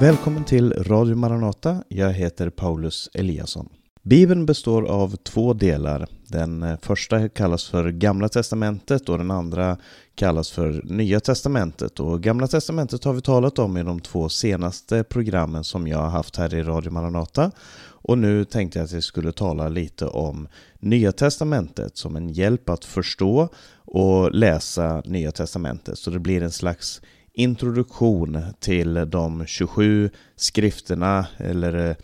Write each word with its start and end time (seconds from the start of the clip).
Välkommen 0.00 0.44
till 0.44 0.72
Radio 0.72 1.16
Maranata. 1.16 1.84
Jag 1.88 2.12
heter 2.12 2.50
Paulus 2.50 3.10
Eliasson. 3.14 3.68
Bibeln 4.02 4.46
består 4.46 4.82
av 4.86 5.16
två 5.16 5.52
delar. 5.52 6.08
Den 6.26 6.78
första 6.82 7.28
kallas 7.28 7.68
för 7.68 7.90
Gamla 7.90 8.28
Testamentet 8.28 9.08
och 9.08 9.18
den 9.18 9.30
andra 9.30 9.76
kallas 10.14 10.50
för 10.50 10.82
Nya 10.84 11.20
Testamentet. 11.20 12.00
Och 12.00 12.22
Gamla 12.22 12.48
Testamentet 12.48 13.04
har 13.04 13.12
vi 13.12 13.20
talat 13.20 13.58
om 13.58 13.76
i 13.76 13.82
de 13.82 14.00
två 14.00 14.28
senaste 14.28 15.04
programmen 15.04 15.64
som 15.64 15.86
jag 15.86 15.98
har 15.98 16.08
haft 16.08 16.36
här 16.36 16.54
i 16.54 16.62
Radio 16.62 16.90
Maranata. 16.90 17.50
Och 17.86 18.18
nu 18.18 18.44
tänkte 18.44 18.78
jag 18.78 18.84
att 18.84 18.92
jag 18.92 19.04
skulle 19.04 19.32
tala 19.32 19.68
lite 19.68 20.06
om 20.06 20.48
Nya 20.80 21.12
Testamentet 21.12 21.96
som 21.96 22.16
en 22.16 22.28
hjälp 22.28 22.68
att 22.68 22.84
förstå 22.84 23.48
och 23.74 24.34
läsa 24.34 25.02
Nya 25.04 25.32
Testamentet. 25.32 25.98
Så 25.98 26.10
det 26.10 26.18
blir 26.18 26.42
en 26.42 26.52
slags 26.52 27.00
introduktion 27.36 28.42
till 28.60 28.94
de 28.94 29.46
27 29.46 30.10
skrifterna 30.36 31.26
eller 31.38 31.90
eh, 31.90 31.96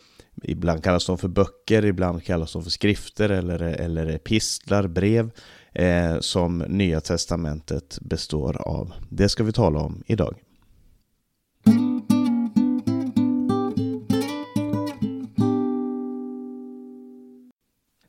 ibland 0.43 0.85
kallas 0.85 1.07
de 1.07 1.19
för 1.19 1.29
böcker, 1.29 1.85
ibland 1.85 2.25
kallas 2.25 2.53
de 2.53 2.63
för 2.63 2.71
skrifter 2.71 3.29
eller, 3.29 3.63
eh, 3.63 3.85
eller 3.85 4.07
eh, 4.07 4.15
epistlar, 4.15 4.87
brev 4.87 5.31
eh, 5.73 6.19
som 6.21 6.59
Nya 6.59 7.01
Testamentet 7.01 7.99
består 8.01 8.57
av. 8.63 8.93
Det 9.11 9.29
ska 9.29 9.45
vi 9.45 9.53
tala 9.53 9.79
om 9.79 10.03
idag. 10.07 10.35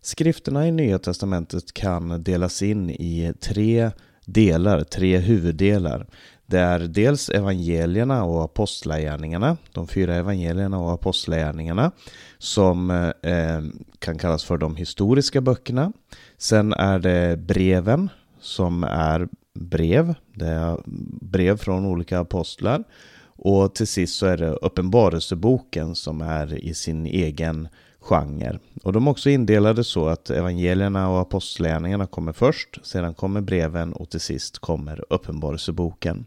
Skrifterna 0.01 0.67
i 0.67 0.71
Nya 0.71 0.99
Testamentet 0.99 1.73
kan 1.73 2.23
delas 2.23 2.61
in 2.61 2.89
i 2.89 3.33
tre 3.41 3.91
delar, 4.25 4.83
tre 4.83 5.17
huvuddelar. 5.17 6.07
Det 6.53 6.59
är 6.59 6.79
dels 6.79 7.29
evangelierna 7.29 8.23
och 8.23 8.43
apostlagärningarna, 8.43 9.57
de 9.71 9.87
fyra 9.87 10.15
evangelierna 10.15 10.79
och 10.79 10.91
apostlagärningarna, 10.91 11.91
som 12.37 12.91
eh, 13.21 13.61
kan 13.99 14.17
kallas 14.17 14.43
för 14.43 14.57
de 14.57 14.75
historiska 14.75 15.41
böckerna. 15.41 15.91
Sen 16.37 16.73
är 16.73 16.99
det 16.99 17.37
breven, 17.37 18.09
som 18.39 18.83
är 18.83 19.27
brev, 19.53 20.15
det 20.33 20.47
är 20.47 20.77
brev 21.21 21.57
från 21.57 21.85
olika 21.85 22.19
apostlar. 22.19 22.83
Och 23.25 23.75
till 23.75 23.87
sist 23.87 24.15
så 24.15 24.25
är 24.25 24.37
det 24.37 24.49
Uppenbarelseboken 24.51 25.95
som 25.95 26.21
är 26.21 26.65
i 26.65 26.73
sin 26.73 27.05
egen 27.05 27.67
genre. 28.03 28.59
Och 28.83 28.93
de 28.93 29.07
är 29.07 29.11
också 29.11 29.29
indelade 29.29 29.83
så 29.83 30.07
att 30.07 30.29
evangelierna 30.29 31.09
och 31.09 31.19
apostlagärningarna 31.19 32.07
kommer 32.07 32.33
först, 32.33 32.79
sedan 32.83 33.13
kommer 33.13 33.41
breven 33.41 33.93
och 33.93 34.09
till 34.09 34.19
sist 34.19 34.59
kommer 34.59 35.03
Uppenbarelseboken. 35.09 36.25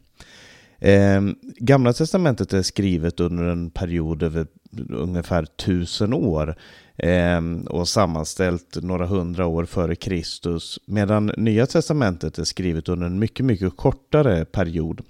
Eh, 0.78 1.20
Gamla 1.58 1.92
testamentet 1.92 2.52
är 2.52 2.62
skrivet 2.62 3.20
under 3.20 3.44
en 3.44 3.70
period 3.70 4.22
över 4.22 4.46
ungefär 4.90 5.44
tusen 5.44 6.14
år 6.14 6.56
eh, 6.96 7.40
och 7.66 7.88
sammanställt 7.88 8.76
några 8.82 9.06
hundra 9.06 9.46
år 9.46 9.64
före 9.64 9.94
Kristus, 9.94 10.78
medan 10.86 11.32
Nya 11.36 11.66
testamentet 11.66 12.38
är 12.38 12.44
skrivet 12.44 12.88
under 12.88 13.06
en 13.06 13.18
mycket, 13.18 13.46
mycket 13.46 13.76
kortare 13.76 14.44
period. 14.44 15.00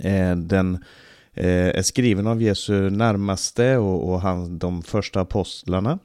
Eh, 0.00 0.36
den 0.36 0.84
Eh, 1.34 1.78
är 1.78 1.82
skriven 1.82 2.26
av 2.26 2.42
Jesu 2.42 2.90
närmaste 2.90 3.76
och, 3.76 4.12
och 4.12 4.20
han, 4.20 4.58
de 4.58 4.82
första 4.82 5.20
apostlarna 5.20 5.98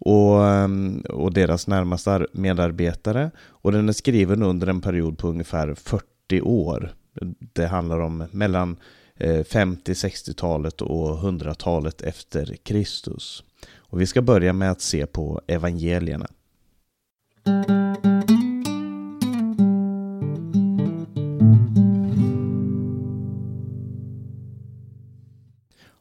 och, 0.00 0.46
ehm, 0.46 1.00
och 1.00 1.32
deras 1.32 1.66
närmaste 1.66 2.26
medarbetare. 2.32 3.30
Och 3.38 3.72
den 3.72 3.88
är 3.88 3.92
skriven 3.92 4.42
under 4.42 4.66
en 4.66 4.80
period 4.80 5.18
på 5.18 5.28
ungefär 5.28 5.74
40 5.74 6.40
år. 6.40 6.92
Det 7.52 7.66
handlar 7.66 8.00
om 8.00 8.24
mellan 8.30 8.76
eh, 9.16 9.44
50-60-talet 9.44 10.80
och 10.80 11.18
100-talet 11.18 12.02
efter 12.02 12.56
Kristus. 12.62 13.44
Och 13.76 14.00
vi 14.00 14.06
ska 14.06 14.22
börja 14.22 14.52
med 14.52 14.70
att 14.70 14.80
se 14.80 15.06
på 15.06 15.40
evangelierna. 15.46 16.26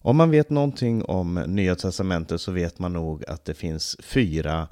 Om 0.09 0.17
man 0.17 0.31
vet 0.31 0.49
någonting 0.49 1.03
om 1.03 1.33
Nya 1.33 1.75
Testamentet 1.75 2.41
så 2.41 2.51
vet 2.51 2.79
man 2.79 2.93
nog 2.93 3.23
att 3.27 3.45
det 3.45 3.53
finns 3.53 3.97
fyra 4.03 4.67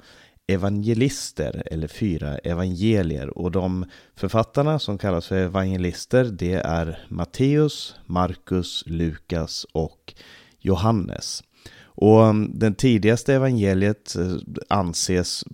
evangelister 0.46 1.62
eller 1.66 1.88
fyra 1.88 2.38
evangelier 2.38 3.38
och 3.38 3.50
de 3.50 3.84
författarna 4.16 4.78
som 4.78 4.98
kallas 4.98 5.26
för 5.26 5.36
evangelister 5.36 6.24
det 6.24 6.52
är 6.54 7.06
Matteus, 7.08 7.94
Markus, 8.06 8.84
Lukas 8.86 9.66
och 9.72 10.14
Johannes. 10.58 11.42
Och 11.82 12.26
mm, 12.26 12.58
den 12.58 12.74
tidigaste 12.74 13.34
evangeliet 13.34 14.16
eh, 14.16 14.36
anses 14.68 15.44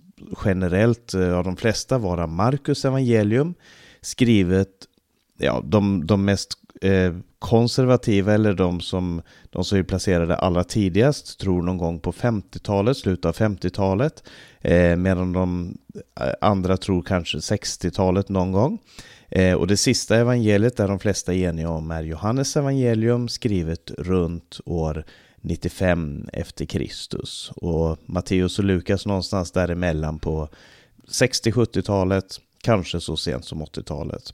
generellt 0.45 1.13
eh, 1.13 1.37
av 1.37 1.43
de 1.43 1.57
flesta 1.57 1.97
vara 1.97 2.27
Markus 2.27 2.85
evangelium 2.85 3.53
skrivet, 4.01 4.69
ja, 5.37 5.61
de, 5.65 6.07
de 6.07 6.25
mest 6.25 6.64
eh, 6.81 7.13
konservativa 7.39 8.33
eller 8.33 8.53
de 8.53 8.81
som, 8.81 9.21
de 9.49 9.63
som 9.63 9.77
är 9.77 9.83
placerade 9.83 10.35
allra 10.35 10.63
tidigast 10.63 11.39
tror 11.39 11.61
någon 11.61 11.77
gång 11.77 11.99
på 11.99 12.11
50-talet, 12.11 12.97
slutet 12.97 13.25
av 13.25 13.35
50-talet. 13.35 14.23
Eh, 14.61 14.95
medan 14.95 15.33
de 15.33 15.77
eh, 16.19 16.27
andra 16.41 16.77
tror 16.77 17.01
kanske 17.01 17.37
60-talet 17.37 18.29
någon 18.29 18.51
gång. 18.51 18.79
Eh, 19.29 19.53
och 19.53 19.67
det 19.67 19.77
sista 19.77 20.17
evangeliet 20.17 20.77
där 20.77 20.87
de 20.87 20.99
flesta 20.99 21.33
är 21.33 21.49
eniga 21.49 21.69
om 21.69 21.91
är 21.91 22.03
Johannes 22.03 22.57
evangelium 22.57 23.27
skrivet 23.27 23.91
runt 23.97 24.59
år 24.65 25.05
95 25.41 26.29
efter 26.33 26.65
Kristus. 26.65 27.51
Och 27.55 27.97
Matteus 28.05 28.59
och 28.59 28.65
Lukas 28.65 29.05
någonstans 29.05 29.51
däremellan 29.51 30.19
på 30.19 30.49
60-70-talet, 31.07 32.25
kanske 32.63 32.99
så 32.99 33.17
sent 33.17 33.45
som 33.45 33.63
80-talet. 33.63 34.33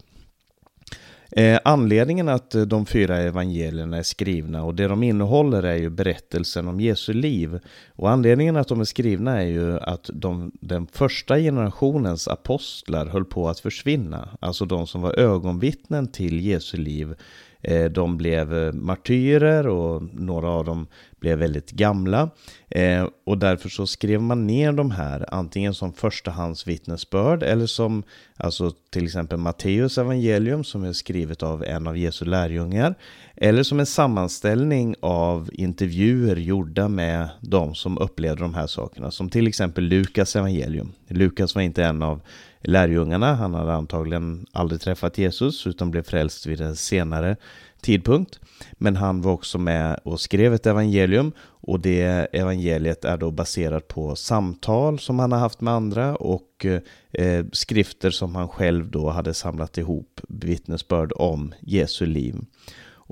Eh, 1.35 1.59
anledningen 1.63 2.29
att 2.29 2.55
eh, 2.55 2.61
de 2.61 2.85
fyra 2.85 3.17
evangelierna 3.17 3.97
är 3.97 4.03
skrivna 4.03 4.63
och 4.63 4.75
det 4.75 4.87
de 4.87 5.03
innehåller 5.03 5.63
är 5.63 5.75
ju 5.75 5.89
berättelsen 5.89 6.67
om 6.67 6.79
Jesu 6.79 7.13
liv. 7.13 7.59
Och 7.95 8.09
anledningen 8.09 8.57
att 8.57 8.67
de 8.67 8.79
är 8.79 8.85
skrivna 8.85 9.41
är 9.41 9.47
ju 9.47 9.79
att 9.79 10.09
de, 10.13 10.51
den 10.53 10.87
första 10.87 11.37
generationens 11.37 12.27
apostlar 12.27 13.05
höll 13.05 13.25
på 13.25 13.49
att 13.49 13.59
försvinna. 13.59 14.29
Alltså 14.39 14.65
de 14.65 14.87
som 14.87 15.01
var 15.01 15.19
ögonvittnen 15.19 16.07
till 16.07 16.41
Jesu 16.41 16.77
liv 16.77 17.15
Eh, 17.63 17.85
de 17.85 18.17
blev 18.17 18.57
eh, 18.57 18.73
martyrer 18.73 19.67
och 19.67 20.03
några 20.13 20.49
av 20.49 20.65
dem 20.65 20.87
blev 21.21 21.37
väldigt 21.37 21.71
gamla. 21.71 22.29
Eh, 22.69 23.07
och 23.25 23.37
därför 23.37 23.69
så 23.69 23.87
skrev 23.87 24.21
man 24.21 24.47
ner 24.47 24.71
de 24.71 24.91
här 24.91 25.25
antingen 25.33 25.73
som 25.73 25.93
förstahandsvittnesbörd 25.93 27.43
eller 27.43 27.65
som 27.65 28.03
alltså 28.37 28.71
till 28.89 29.05
exempel 29.05 29.37
Matteus 29.37 29.97
evangelium 29.97 30.63
som 30.63 30.83
är 30.83 30.93
skrivet 30.93 31.43
av 31.43 31.63
en 31.63 31.87
av 31.87 31.97
Jesu 31.97 32.25
lärjungar. 32.25 32.95
Eller 33.35 33.63
som 33.63 33.79
en 33.79 33.85
sammanställning 33.85 34.95
av 34.99 35.49
intervjuer 35.53 36.35
gjorda 36.35 36.87
med 36.87 37.29
de 37.41 37.75
som 37.75 37.97
upplevde 37.97 38.41
de 38.41 38.53
här 38.53 38.67
sakerna. 38.67 39.11
Som 39.11 39.29
till 39.29 39.47
exempel 39.47 39.83
Lukas 39.83 40.35
evangelium. 40.35 40.91
Lukas 41.07 41.55
var 41.55 41.61
inte 41.61 41.83
en 41.83 42.01
av 42.01 42.21
lärjungarna. 42.61 43.35
Han 43.35 43.53
hade 43.53 43.73
antagligen 43.73 44.45
aldrig 44.51 44.81
träffat 44.81 45.17
Jesus 45.17 45.67
utan 45.67 45.91
blev 45.91 46.03
frälst 46.03 46.45
vid 46.45 46.61
en 46.61 46.75
senare 46.75 47.35
tidpunkt. 47.81 48.39
Men 48.73 48.95
han 48.95 49.21
var 49.21 49.31
också 49.31 49.57
med 49.57 49.99
och 50.03 50.19
skrev 50.19 50.53
ett 50.53 50.65
evangelium 50.65 51.31
och 51.41 51.79
det 51.79 52.27
evangeliet 52.33 53.05
är 53.05 53.17
då 53.17 53.31
baserat 53.31 53.87
på 53.87 54.15
samtal 54.15 54.99
som 54.99 55.19
han 55.19 55.31
har 55.31 55.39
haft 55.39 55.61
med 55.61 55.73
andra 55.73 56.15
och 56.15 56.65
eh, 57.11 57.45
skrifter 57.51 58.11
som 58.11 58.35
han 58.35 58.47
själv 58.47 58.91
då 58.91 59.09
hade 59.09 59.33
samlat 59.33 59.77
ihop 59.77 60.21
vittnesbörd 60.27 61.11
om 61.15 61.53
Jesu 61.61 62.05
liv. 62.05 62.35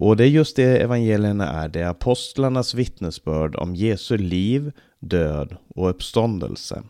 Och 0.02 0.18
det 0.18 0.24
är 0.24 0.28
just 0.28 0.56
det 0.56 0.78
evangelierna 0.78 1.50
är, 1.50 1.70
det 1.70 1.80
är 1.80 1.90
apostlarnas 1.90 2.74
vittnesbörd 2.74 3.56
om 3.56 3.76
Jesu 3.76 4.18
liv, 4.18 4.72
död 5.00 5.58
och 5.76 5.90
uppståndelse. 5.90 6.84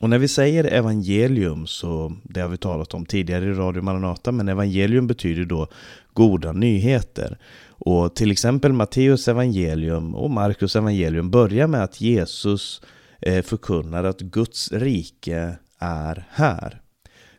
Och 0.00 0.10
när 0.10 0.18
vi 0.18 0.28
säger 0.28 0.64
evangelium 0.64 1.66
så, 1.66 2.12
det 2.22 2.40
har 2.40 2.48
vi 2.48 2.56
talat 2.56 2.94
om 2.94 3.06
tidigare 3.06 3.44
i 3.44 3.52
Radio 3.52 3.82
Maranata, 3.82 4.32
men 4.32 4.48
evangelium 4.48 5.06
betyder 5.06 5.44
då 5.44 5.68
goda 6.12 6.52
nyheter. 6.52 7.38
Och 7.68 8.14
till 8.14 8.30
exempel 8.30 8.72
Matteus 8.72 9.28
evangelium 9.28 10.14
och 10.14 10.30
Markus 10.30 10.76
evangelium 10.76 11.30
börjar 11.30 11.66
med 11.66 11.82
att 11.82 12.00
Jesus 12.00 12.80
eh, 13.20 13.42
förkunnar 13.42 14.04
att 14.04 14.20
Guds 14.20 14.72
rike 14.72 15.56
är 15.78 16.26
här. 16.30 16.80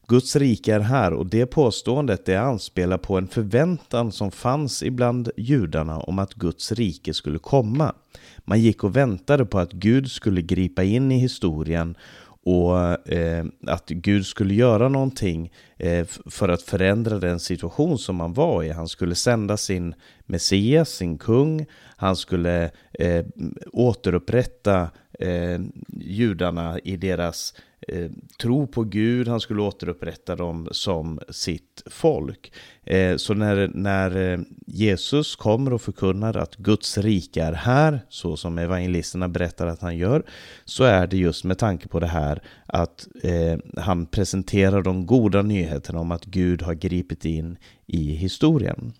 Guds 0.07 0.35
rike 0.35 0.75
är 0.75 0.79
här 0.79 1.13
och 1.13 1.25
det 1.25 1.45
påståendet 1.45 2.25
det 2.25 2.35
anspelar 2.35 2.97
på 2.97 3.17
en 3.17 3.27
förväntan 3.27 4.11
som 4.11 4.31
fanns 4.31 4.83
ibland 4.83 5.29
judarna 5.37 5.99
om 5.99 6.19
att 6.19 6.33
Guds 6.33 6.71
rike 6.71 7.13
skulle 7.13 7.39
komma. 7.39 7.93
Man 8.45 8.61
gick 8.61 8.83
och 8.83 8.95
väntade 8.95 9.45
på 9.45 9.59
att 9.59 9.71
Gud 9.71 10.11
skulle 10.11 10.41
gripa 10.41 10.83
in 10.83 11.11
i 11.11 11.19
historien 11.19 11.95
och 12.49 13.09
eh, 13.13 13.45
att 13.67 13.89
Gud 13.89 14.25
skulle 14.25 14.53
göra 14.53 14.89
någonting 14.89 15.51
eh, 15.77 16.05
för 16.25 16.49
att 16.49 16.61
förändra 16.61 17.19
den 17.19 17.39
situation 17.39 17.97
som 17.97 18.15
man 18.15 18.33
var 18.33 18.63
i. 18.63 18.69
Han 18.69 18.87
skulle 18.87 19.15
sända 19.15 19.57
sin 19.57 19.95
Messias, 20.25 20.89
sin 20.89 21.17
kung. 21.17 21.65
Han 21.97 22.15
skulle 22.15 22.71
eh, 22.93 23.25
återupprätta 23.73 24.89
eh, 25.19 25.59
judarna 25.99 26.79
i 26.79 26.97
deras 26.97 27.53
eh, 27.87 28.11
tro 28.41 28.67
på 28.67 28.83
Gud, 28.83 29.27
han 29.27 29.39
skulle 29.39 29.61
återupprätta 29.61 30.35
dem 30.35 30.67
som 30.71 31.19
sitt 31.29 31.83
folk. 31.85 32.51
Eh, 32.83 33.17
så 33.17 33.33
när, 33.33 33.71
när 33.73 34.31
eh, 34.33 34.39
Jesus 34.65 35.35
kommer 35.35 35.73
och 35.73 35.81
förkunnar 35.81 36.37
att 36.37 36.55
Guds 36.55 36.97
rike 36.97 37.43
är 37.43 37.53
här, 37.53 37.99
så 38.09 38.37
som 38.37 38.57
evangelisterna 38.57 39.27
berättar 39.27 39.67
att 39.67 39.81
han 39.81 39.97
gör, 39.97 40.23
så 40.65 40.83
är 40.83 41.07
det 41.07 41.17
just 41.17 41.43
med 41.43 41.57
tanke 41.57 41.87
på 41.87 41.99
det 41.99 42.07
här 42.07 42.41
att 42.65 43.07
eh, 43.23 43.57
han 43.77 44.05
presenterar 44.05 44.81
de 44.81 45.05
goda 45.05 45.41
nyheterna 45.41 45.99
om 45.99 46.11
att 46.11 46.25
Gud 46.25 46.61
har 46.61 46.73
gripit 46.73 47.25
in 47.25 47.57
i 47.85 48.11
historien. 48.11 48.93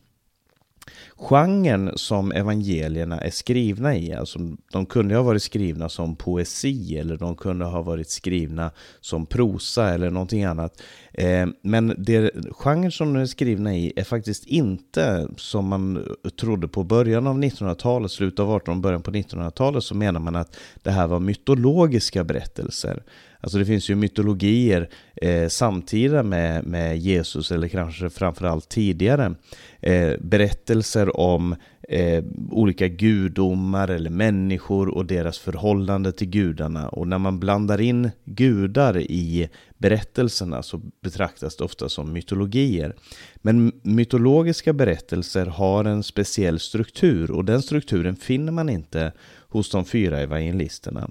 Genren 1.21 1.91
som 1.95 2.31
evangelierna 2.31 3.21
är 3.21 3.29
skrivna 3.29 3.95
i, 3.95 4.13
alltså 4.13 4.39
de 4.71 4.85
kunde 4.85 5.15
ha 5.15 5.23
varit 5.23 5.43
skrivna 5.43 5.89
som 5.89 6.15
poesi 6.15 6.97
eller 6.97 7.17
de 7.17 7.35
kunde 7.35 7.65
ha 7.65 7.81
varit 7.81 8.09
skrivna 8.09 8.71
som 9.01 9.25
prosa 9.25 9.89
eller 9.89 10.09
någonting 10.09 10.43
annat. 10.43 10.81
Eh, 11.13 11.47
men 11.61 11.95
det 11.97 12.31
genren 12.51 12.91
som 12.91 13.13
de 13.13 13.19
är 13.19 13.25
skrivna 13.25 13.75
i 13.75 13.93
är 13.95 14.03
faktiskt 14.03 14.45
inte 14.45 15.27
som 15.37 15.67
man 15.67 16.07
trodde 16.39 16.67
på 16.67 16.83
början 16.83 17.27
av 17.27 17.37
1900-talet, 17.37 18.11
slutet 18.11 18.39
av 18.39 18.49
1800-talet, 18.49 18.81
början 18.81 19.01
på 19.01 19.11
1900-talet 19.11 19.83
så 19.83 19.95
menar 19.95 20.19
man 20.19 20.35
att 20.35 20.57
det 20.83 20.91
här 20.91 21.07
var 21.07 21.19
mytologiska 21.19 22.23
berättelser. 22.23 23.03
Alltså 23.41 23.57
det 23.57 23.65
finns 23.65 23.89
ju 23.89 23.95
mytologier 23.95 24.89
eh, 25.15 25.47
samtida 25.47 26.23
med, 26.23 26.65
med 26.65 26.97
Jesus 26.97 27.51
eller 27.51 27.67
kanske 27.67 28.09
framförallt 28.09 28.69
tidigare. 28.69 29.35
Eh, 29.81 30.13
berättelser 30.19 31.19
om 31.19 31.55
eh, 31.89 32.23
olika 32.51 32.87
gudomar 32.87 33.87
eller 33.87 34.09
människor 34.09 34.89
och 34.89 35.05
deras 35.05 35.39
förhållande 35.39 36.11
till 36.11 36.29
gudarna. 36.29 36.89
Och 36.89 37.07
när 37.07 37.17
man 37.17 37.39
blandar 37.39 37.81
in 37.81 38.11
gudar 38.25 38.97
i 38.97 39.49
berättelserna 39.77 40.63
så 40.63 40.81
betraktas 41.03 41.55
det 41.55 41.63
ofta 41.63 41.89
som 41.89 42.13
mytologier. 42.13 42.95
Men 43.35 43.71
mytologiska 43.81 44.73
berättelser 44.73 45.45
har 45.45 45.85
en 45.85 46.03
speciell 46.03 46.59
struktur 46.59 47.31
och 47.31 47.45
den 47.45 47.61
strukturen 47.61 48.15
finner 48.15 48.51
man 48.51 48.69
inte 48.69 49.11
hos 49.49 49.71
de 49.71 49.85
fyra 49.85 50.19
evangelisterna. 50.19 51.09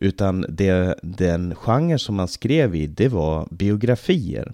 Utan 0.00 0.46
det, 0.48 0.94
den 1.02 1.54
genre 1.54 1.98
som 1.98 2.14
man 2.14 2.28
skrev 2.28 2.74
i, 2.74 2.86
det 2.86 3.08
var 3.08 3.48
biografier. 3.50 4.52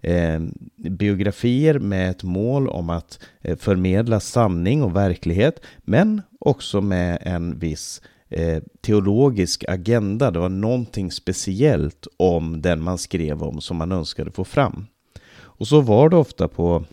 Eh, 0.00 0.40
biografier 0.76 1.78
med 1.78 2.10
ett 2.10 2.22
mål 2.22 2.68
om 2.68 2.90
att 2.90 3.18
eh, 3.40 3.56
förmedla 3.56 4.20
sanning 4.20 4.82
och 4.82 4.96
verklighet, 4.96 5.60
men 5.78 6.22
också 6.38 6.80
med 6.80 7.18
en 7.20 7.58
viss 7.58 8.02
eh, 8.28 8.62
teologisk 8.80 9.64
agenda. 9.68 10.30
Det 10.30 10.38
var 10.38 10.48
någonting 10.48 11.10
speciellt 11.10 12.06
om 12.16 12.62
den 12.62 12.82
man 12.82 12.98
skrev 12.98 13.42
om 13.42 13.60
som 13.60 13.76
man 13.76 13.92
önskade 13.92 14.30
få 14.30 14.44
fram. 14.44 14.86
Och 15.32 15.68
så 15.68 15.80
var 15.80 16.08
det 16.08 16.16
ofta 16.16 16.48
på, 16.48 16.84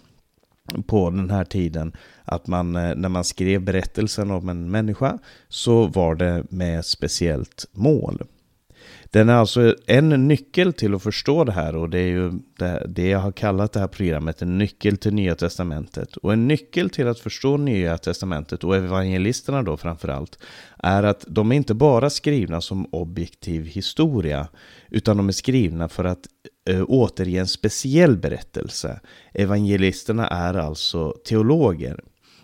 på 0.88 1.10
den 1.10 1.30
här 1.30 1.46
tiden 1.46 1.92
att 2.25 2.48
man 2.48 2.75
eh, 2.75 2.96
när 2.96 3.10
man 3.10 3.24
skrev 3.24 3.62
berättelsen 3.62 4.31
om 4.31 4.50
en 4.50 4.72
människa 4.72 5.19
så 5.50 5.88
var 5.88 6.16
det 6.16 6.44
med 6.50 6.86
speciellt 6.86 7.66
mål. 7.72 8.24
Den 9.12 9.30
är 9.30 9.33
alltså 9.33 9.75
en 9.88 10.27
nyckel 10.27 10.74
till 10.74 10.95
att 10.95 11.04
förstå 11.04 11.44
det 11.44 11.51
här 11.51 11.75
och 11.75 11.89
det 11.89 12.00
är 12.00 12.07
ju 12.07 12.31
det, 12.59 12.86
det, 12.88 13.07
jag 13.07 13.19
har 13.19 13.31
kallat 13.31 13.74
det 13.74 13.80
här 13.80 13.88
programmet 13.88 14.42
en 14.42 14.57
nyckel 14.57 14.98
till 14.98 15.13
Nya 15.13 15.36
Testamentet. 15.36 16.18
Och 16.18 16.33
en 16.33 16.48
nyckel 16.48 16.89
till 16.89 17.07
att 17.07 17.19
förstå 17.19 17.57
Nya 17.57 17.98
Testamentet 17.98 18.63
och 18.63 18.75
evangelisterna 18.75 19.63
då 19.63 19.77
framförallt 19.77 20.39
är 20.77 21.04
att 21.04 21.25
de 21.27 21.51
är 21.51 21.56
inte 21.56 21.74
bara 21.74 22.09
skrivna 22.09 22.62
som 22.62 22.86
objektiv 22.92 23.65
historia 23.65 24.48
utan 24.89 25.18
de 25.18 25.27
är 25.27 25.33
skrivna 25.33 25.89
för 25.89 26.03
att 26.03 26.27
eh, 26.69 26.83
återge 26.88 27.39
en 27.39 27.48
speciell 27.48 28.18
berättelse. 28.18 29.00
Evangelisterna 29.33 30.27
är 30.27 30.53
alltså 30.53 31.15
teologer. 31.25 32.00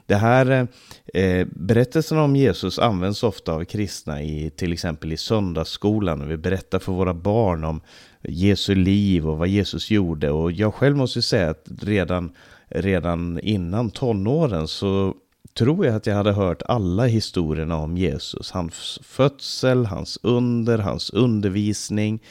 Det 0.05 0.15
här 0.15 0.67
eh, 1.13 1.47
berättelsen 1.51 2.17
om 2.17 2.35
Jesus 2.35 2.79
används 2.79 3.23
ofta 3.23 3.53
av 3.53 3.65
kristna 3.65 4.21
i 4.21 4.49
till 4.55 4.73
exempel 4.73 5.13
i 5.13 5.17
söndagsskolan. 5.17 6.27
Vi 6.27 6.37
berättar 6.37 6.79
för 6.79 6.91
våra 6.91 7.13
barn 7.13 7.63
om 7.63 7.81
Jesu 8.21 8.75
liv 8.75 9.29
och 9.29 9.37
vad 9.37 9.47
Jesus 9.47 9.91
gjorde. 9.91 10.31
Och 10.31 10.51
jag 10.51 10.73
själv 10.73 10.97
måste 10.97 11.21
säga 11.21 11.49
att 11.49 11.65
redan, 11.81 12.31
redan 12.67 13.39
innan 13.39 13.89
tonåren 13.89 14.67
så 14.67 15.13
tror 15.53 15.85
jag 15.85 15.95
att 15.95 16.07
jag 16.07 16.15
hade 16.15 16.31
hört 16.31 16.61
alla 16.65 17.05
historierna 17.05 17.77
om 17.77 17.97
Jesus. 17.97 18.51
Hans 18.51 18.99
födsel, 19.03 19.85
hans 19.85 20.19
under, 20.23 20.77
hans 20.77 21.09
undervisning, 21.09 22.23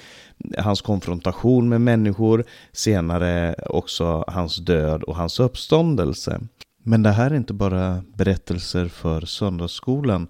hans 0.59 0.81
konfrontation 0.81 1.69
med 1.69 1.81
människor, 1.81 2.45
senare 2.73 3.55
också 3.67 4.25
hans 4.27 4.57
död 4.57 5.03
och 5.03 5.17
hans 5.17 5.41
uppståndelse. 5.41 6.41
Men 6.83 7.03
det 7.03 7.11
här 7.11 7.31
är 7.31 7.35
inte 7.35 7.53
bara 7.53 8.03
berättelser 8.17 8.89
för 8.89 9.21
söndagsskolan 9.21 10.29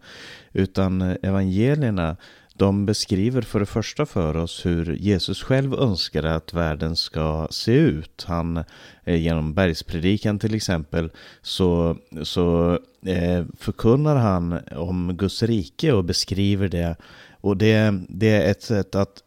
utan 0.52 1.02
evangelierna 1.02 2.16
de 2.54 2.87
beskriver 2.87 3.43
för 3.43 3.60
det 3.60 3.66
första 3.66 4.06
för 4.06 4.37
oss 4.37 4.66
hur 4.66 4.94
Jesus 4.94 5.43
själv 5.43 5.75
önskade 5.75 6.34
att 6.34 6.54
världen 6.54 6.96
ska 6.96 7.49
se 7.50 7.72
ut. 7.72 8.25
Han, 8.28 8.64
eh, 9.04 9.16
genom 9.16 9.54
bergspredikan 9.54 10.38
till 10.38 10.54
exempel, 10.54 11.10
så, 11.43 11.96
så 12.22 12.78
eh, 13.06 13.44
förkunnar 13.58 14.16
han 14.16 14.58
om 14.76 15.16
Guds 15.16 15.43
rike 15.43 15.93
och 15.93 16.05
beskriver 16.05 16.69
det. 16.69 16.96
Och 17.40 17.56
det, 17.56 17.94
det 18.08 18.31
är 18.31 18.50
ett 18.50 18.62
sätt 18.62 18.94
att 18.94 19.22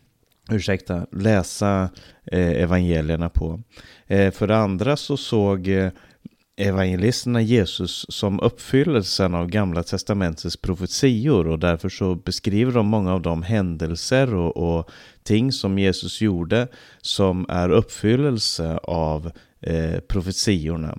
ursäkta, 0.50 1.06
läsa 1.12 1.88
eh, 2.24 2.62
evangelierna 2.62 3.28
på. 3.28 3.60
Eh, 4.06 4.30
för 4.30 4.46
det 4.46 4.56
andra 4.56 4.96
så 4.96 5.16
såg 5.16 5.68
eh, 5.68 5.90
evangelisterna 6.60 7.40
Jesus 7.42 8.06
som 8.08 8.40
uppfyllelsen 8.40 9.34
av 9.34 9.46
Gamla 9.46 9.82
Testamentets 9.82 10.56
profetior 10.56 11.48
och 11.48 11.58
därför 11.58 11.88
så 11.88 12.14
beskriver 12.14 12.72
de 12.72 12.86
många 12.86 13.14
av 13.14 13.22
de 13.22 13.42
händelser 13.42 14.34
och, 14.34 14.78
och 14.78 14.90
ting 15.22 15.52
som 15.52 15.78
Jesus 15.78 16.20
gjorde 16.20 16.68
som 17.00 17.46
är 17.48 17.70
uppfyllelse 17.70 18.78
av 18.82 19.30
eh, 19.60 20.00
profetiorna. 20.00 20.98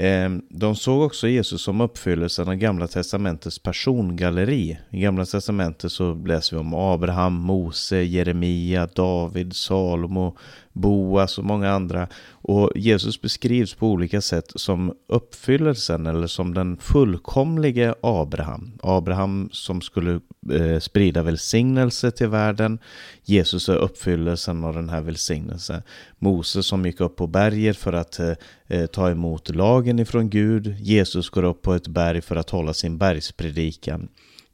Ehm, 0.00 0.42
de 0.50 0.76
såg 0.76 1.02
också 1.02 1.28
Jesus 1.28 1.62
som 1.62 1.80
uppfyllelsen 1.80 2.48
av 2.48 2.54
Gamla 2.54 2.88
Testamentets 2.88 3.58
persongalleri. 3.58 4.78
I 4.90 5.00
Gamla 5.00 5.24
Testamentet 5.24 5.92
så 5.92 6.14
läser 6.14 6.56
vi 6.56 6.60
om 6.60 6.74
Abraham, 6.74 7.34
Mose, 7.34 8.02
Jeremia, 8.02 8.88
David, 8.94 9.56
Salomo, 9.56 10.36
Boas 10.78 11.38
och 11.38 11.44
många 11.44 11.70
andra. 11.70 12.08
Och 12.30 12.72
Jesus 12.74 13.20
beskrivs 13.20 13.74
på 13.74 13.86
olika 13.86 14.20
sätt 14.20 14.52
som 14.54 14.94
uppfyllelsen 15.08 16.06
eller 16.06 16.26
som 16.26 16.54
den 16.54 16.76
fullkomlige 16.76 17.94
Abraham. 18.00 18.72
Abraham 18.82 19.48
som 19.52 19.80
skulle 19.80 20.20
eh, 20.52 20.78
sprida 20.80 21.22
välsignelse 21.22 22.10
till 22.10 22.28
världen. 22.28 22.78
Jesus 23.24 23.68
är 23.68 23.76
uppfyllelsen 23.76 24.64
av 24.64 24.74
den 24.74 24.88
här 24.88 25.00
välsignelsen. 25.00 25.82
Moses 26.18 26.66
som 26.66 26.86
gick 26.86 27.00
upp 27.00 27.16
på 27.16 27.26
berget 27.26 27.76
för 27.76 27.92
att 27.92 28.18
eh, 28.18 28.32
eh, 28.66 28.86
ta 28.86 29.10
emot 29.10 29.54
lagen 29.54 29.98
ifrån 29.98 30.30
Gud. 30.30 30.76
Jesus 30.80 31.30
går 31.30 31.42
upp 31.42 31.62
på 31.62 31.74
ett 31.74 31.88
berg 31.88 32.20
för 32.20 32.36
att 32.36 32.50
hålla 32.50 32.72
sin 32.72 32.98
bergspredikan. 32.98 34.08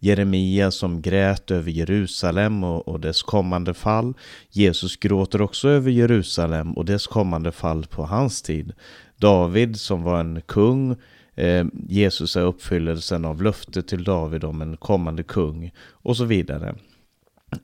Jeremia 0.04 0.70
som 0.70 1.02
grät 1.02 1.50
över 1.50 1.70
Jerusalem 1.70 2.64
och, 2.64 2.88
och 2.88 3.00
dess 3.00 3.22
kommande 3.22 3.74
fall. 3.74 4.14
Jesus 4.50 4.96
gråter 4.96 5.42
också 5.42 5.68
över 5.68 5.90
Jerusalem 5.90 6.72
och 6.72 6.84
dess 6.84 7.06
kommande 7.06 7.52
fall 7.52 7.86
på 7.86 8.04
hans 8.04 8.42
tid. 8.42 8.72
David 9.16 9.80
som 9.80 10.02
var 10.02 10.20
en 10.20 10.40
kung 10.40 10.96
eh, 11.34 11.64
Jesus 11.88 12.36
är 12.36 12.40
uppfyllelsen 12.40 13.24
av 13.24 13.42
löftet 13.42 13.88
till 13.88 14.04
David 14.04 14.44
om 14.44 14.62
en 14.62 14.76
kommande 14.76 15.22
kung 15.22 15.72
och 15.92 16.16
så 16.16 16.24
vidare. 16.24 16.74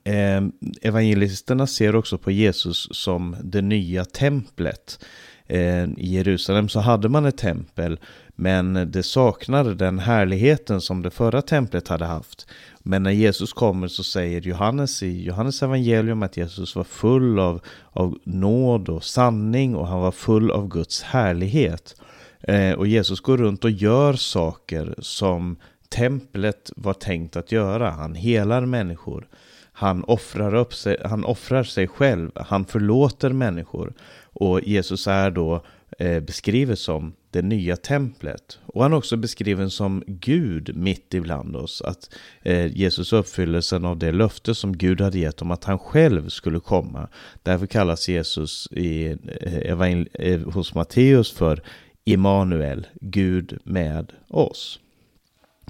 Eh, 0.03 0.41
evangelisterna 0.81 1.67
ser 1.67 1.95
också 1.95 2.17
på 2.17 2.31
Jesus 2.31 2.87
som 2.91 3.35
det 3.43 3.61
nya 3.61 4.05
templet. 4.05 5.05
Eh, 5.51 5.83
I 5.83 6.15
Jerusalem 6.15 6.69
så 6.69 6.79
hade 6.79 7.09
man 7.09 7.25
ett 7.25 7.37
tempel 7.37 7.99
men 8.35 8.91
det 8.91 9.03
saknade 9.03 9.75
den 9.75 9.99
härligheten 9.99 10.81
som 10.81 11.01
det 11.01 11.09
förra 11.09 11.41
templet 11.41 11.87
hade 11.87 12.05
haft. 12.05 12.47
Men 12.79 13.03
när 13.03 13.11
Jesus 13.11 13.53
kommer 13.53 13.87
så 13.87 14.03
säger 14.03 14.41
Johannes 14.41 15.03
i 15.03 15.23
Johannes 15.23 15.63
evangelium 15.63 16.23
att 16.23 16.37
Jesus 16.37 16.75
var 16.75 16.83
full 16.83 17.39
av, 17.39 17.61
av 17.91 18.17
nåd 18.23 18.89
och 18.89 19.03
sanning 19.03 19.75
och 19.75 19.87
han 19.87 20.01
var 20.01 20.11
full 20.11 20.51
av 20.51 20.67
Guds 20.67 21.03
härlighet. 21.03 21.95
Eh, 22.41 22.73
och 22.73 22.87
Jesus 22.87 23.19
går 23.19 23.37
runt 23.37 23.63
och 23.63 23.71
gör 23.71 24.13
saker 24.13 24.95
som 24.99 25.55
templet 25.89 26.71
var 26.75 26.93
tänkt 26.93 27.35
att 27.35 27.51
göra. 27.51 27.89
Han 27.89 28.15
helar 28.15 28.65
människor. 28.65 29.27
Han 29.73 30.03
offrar, 30.03 30.55
upp 30.55 30.73
sig, 30.73 30.97
han 31.05 31.25
offrar 31.25 31.63
sig 31.63 31.87
själv, 31.87 32.31
han 32.35 32.65
förlåter 32.65 33.29
människor. 33.29 33.93
Och 34.33 34.61
Jesus 34.63 35.07
är 35.07 35.31
då 35.31 35.65
eh, 35.99 36.19
beskriven 36.19 36.77
som 36.77 37.13
det 37.31 37.41
nya 37.41 37.75
templet. 37.75 38.59
Och 38.65 38.83
han 38.83 38.93
är 38.93 38.97
också 38.97 39.17
beskriven 39.17 39.69
som 39.69 40.03
Gud 40.07 40.75
mitt 40.75 41.13
ibland 41.13 41.55
oss. 41.55 41.81
Att 41.81 42.09
eh, 42.41 42.77
Jesus 42.77 43.13
uppfyllelsen 43.13 43.85
av 43.85 43.97
det 43.97 44.11
löfte 44.11 44.55
som 44.55 44.77
Gud 44.77 45.01
hade 45.01 45.19
gett 45.19 45.41
om 45.41 45.51
att 45.51 45.63
han 45.63 45.79
själv 45.79 46.29
skulle 46.29 46.59
komma. 46.59 47.07
Därför 47.43 47.67
kallas 47.67 48.09
Jesus 48.09 48.67
i, 48.71 49.17
eh, 49.41 49.81
eh 50.13 50.39
hos 50.39 50.75
Matteus 50.75 51.31
för 51.31 51.63
Immanuel, 52.03 52.87
Gud 53.01 53.59
med 53.63 54.11
oss. 54.27 54.79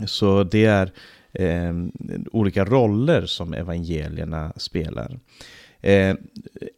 Så 0.05 0.43
det 0.43 0.65
är 0.65 0.91
eh, 1.33 1.73
olika 2.31 2.65
roller 2.65 3.25
som 3.25 3.53
evangelierna 3.53 4.53
spelar. 4.55 5.19
Eh, 5.81 6.15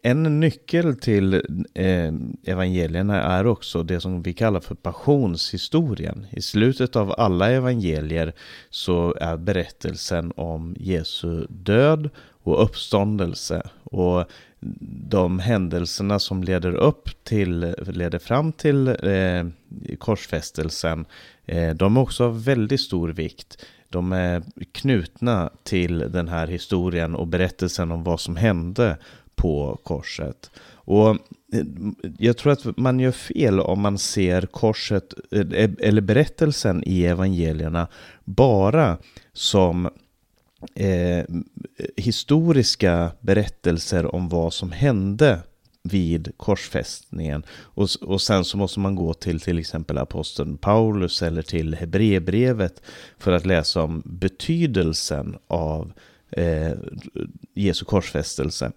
en 0.02 0.40
nyckel 0.40 0.96
till 0.96 1.34
eh, 1.74 2.14
evangelierna 2.44 3.22
är 3.22 3.48
också 3.48 3.84
det 3.84 4.02
som 4.02 4.22
vi 4.22 4.34
kallar 4.34 4.60
för 4.60 4.76
passionshistorien. 4.76 6.28
I 6.32 6.42
slutet 6.42 6.96
av 6.96 7.14
alla 7.18 7.52
evangelier 7.52 8.34
så 8.70 9.16
är 9.22 9.38
berättelsen 9.38 10.34
om 10.36 10.76
Jesu 10.80 11.46
död 11.50 12.10
och 12.44 12.64
uppståndelse. 12.64 13.70
Och 13.84 14.26
de 15.10 15.40
händelserna 15.40 16.20
som 16.20 16.44
leder 16.44 16.76
upp 16.76 17.10
till, 17.24 17.76
leder 17.88 18.20
fram 18.20 18.52
till 18.52 18.88
eh, 18.88 19.48
korsfästelsen, 19.98 21.06
eh, 21.46 21.76
de 21.76 21.98
är 21.98 22.02
också 22.02 22.24
av 22.24 22.44
väldigt 22.44 22.82
stor 22.82 23.10
vikt. 23.10 23.66
De 23.94 24.12
är 24.12 24.44
knutna 24.72 25.50
till 25.64 25.98
den 25.98 26.28
här 26.28 26.48
historien 26.48 27.16
och 27.16 27.28
berättelsen 27.28 27.92
om 27.92 28.04
vad 28.04 28.20
som 28.20 28.36
hände 28.36 28.98
på 29.36 29.80
korset. 29.84 30.52
Och 30.86 31.10
eh, 31.10 31.66
jag 32.18 32.38
tror 32.38 32.52
att 32.54 32.78
man 32.78 33.00
gör 33.00 33.12
fel 33.12 33.60
om 33.60 33.82
man 33.82 33.98
ser 33.98 34.42
korset 34.42 35.14
eh, 35.32 35.40
eh, 35.40 35.72
eller 35.80 36.02
berättelsen 36.02 36.84
i 36.86 37.06
evangelierna 37.06 37.88
bara 38.24 38.98
som 39.34 39.90
eh, 40.76 41.26
historiska 41.98 43.12
berättelser 43.20 44.16
om 44.16 44.30
vad 44.30 44.54
som 44.54 44.72
hände 44.72 45.40
vid 45.84 46.32
korsfästningen. 46.38 47.44
Och, 47.52 47.90
och 48.02 48.22
sen 48.22 48.46
så 48.46 48.58
måste 48.58 48.80
man 48.80 48.96
gå 48.96 49.14
till 49.14 49.40
till 49.40 49.60
exempel 49.60 49.98
aposteln 49.98 50.58
Paulus 50.58 51.22
eller 51.22 51.42
till 51.42 51.76
Hebreerbrevet 51.76 52.82
för 53.18 53.32
att 53.32 53.46
läsa 53.46 53.82
om 53.82 54.02
betydelsen 54.06 55.38
av 55.48 55.92
eh, 56.32 56.72
Jesu 57.54 57.86
korsfästelse. 57.86 58.72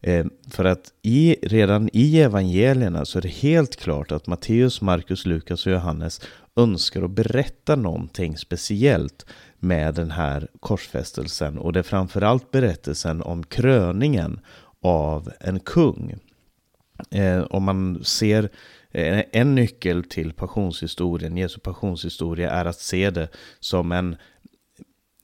Eh, 0.00 0.26
för 0.50 0.64
att 0.64 0.92
i, 1.02 1.36
redan 1.42 1.90
i 1.92 2.20
evangelierna 2.20 3.04
så 3.04 3.18
är 3.18 3.22
det 3.22 3.28
helt 3.28 3.76
klart 3.76 4.12
att 4.12 4.26
Matteus, 4.26 4.80
Markus, 4.80 5.26
Lukas 5.26 5.66
och 5.66 5.72
Johannes 5.72 6.20
önskar 6.56 7.02
att 7.02 7.10
berätta 7.10 7.76
någonting 7.76 8.36
speciellt 8.36 9.26
med 9.58 9.94
den 9.94 10.10
här 10.10 10.48
korsfästelsen. 10.60 11.58
Och 11.58 11.72
det 11.72 11.78
är 11.78 11.82
framförallt 11.82 12.50
berättelsen 12.50 13.22
om 13.22 13.42
kröningen 13.42 14.40
av 14.82 15.30
en 15.40 15.60
kung. 15.60 16.18
Eh, 17.10 17.42
om 17.42 17.62
man 17.62 18.04
ser 18.04 18.50
eh, 18.90 19.22
en 19.32 19.54
nyckel 19.54 20.04
till 20.04 20.32
passionshistorien, 20.32 21.36
Jesu 21.36 21.60
passionshistoria, 21.60 22.50
är 22.50 22.64
att 22.64 22.80
se 22.80 23.10
det 23.10 23.28
som 23.60 23.92
en, 23.92 24.16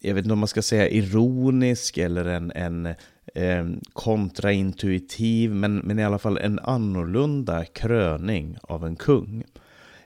jag 0.00 0.14
vet 0.14 0.24
inte 0.24 0.32
om 0.32 0.38
man 0.38 0.48
ska 0.48 0.62
säga 0.62 0.88
ironisk 0.88 1.98
eller 1.98 2.24
en, 2.24 2.52
en 2.54 2.86
eh, 3.34 3.66
kontraintuitiv, 3.92 5.50
men, 5.50 5.76
men 5.76 5.98
i 5.98 6.04
alla 6.04 6.18
fall 6.18 6.38
en 6.38 6.58
annorlunda 6.58 7.64
kröning 7.64 8.56
av 8.62 8.86
en 8.86 8.96
kung. 8.96 9.44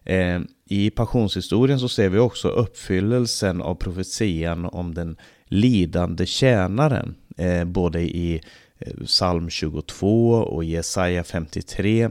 Eh, 0.04 0.40
I 0.64 0.90
passionshistorien 0.90 1.80
så 1.80 1.88
ser 1.88 2.08
vi 2.08 2.18
också 2.18 2.48
uppfyllelsen 2.48 3.62
av 3.62 3.74
profetian 3.74 4.64
om 4.64 4.94
den 4.94 5.16
lidande 5.44 6.26
tjänaren, 6.26 7.14
eh, 7.36 7.64
både 7.64 8.00
i 8.00 8.40
Eh, 8.86 9.04
psalm 9.04 9.50
22 9.50 10.32
och 10.32 10.64
Jesaja 10.64 11.24
53. 11.24 12.10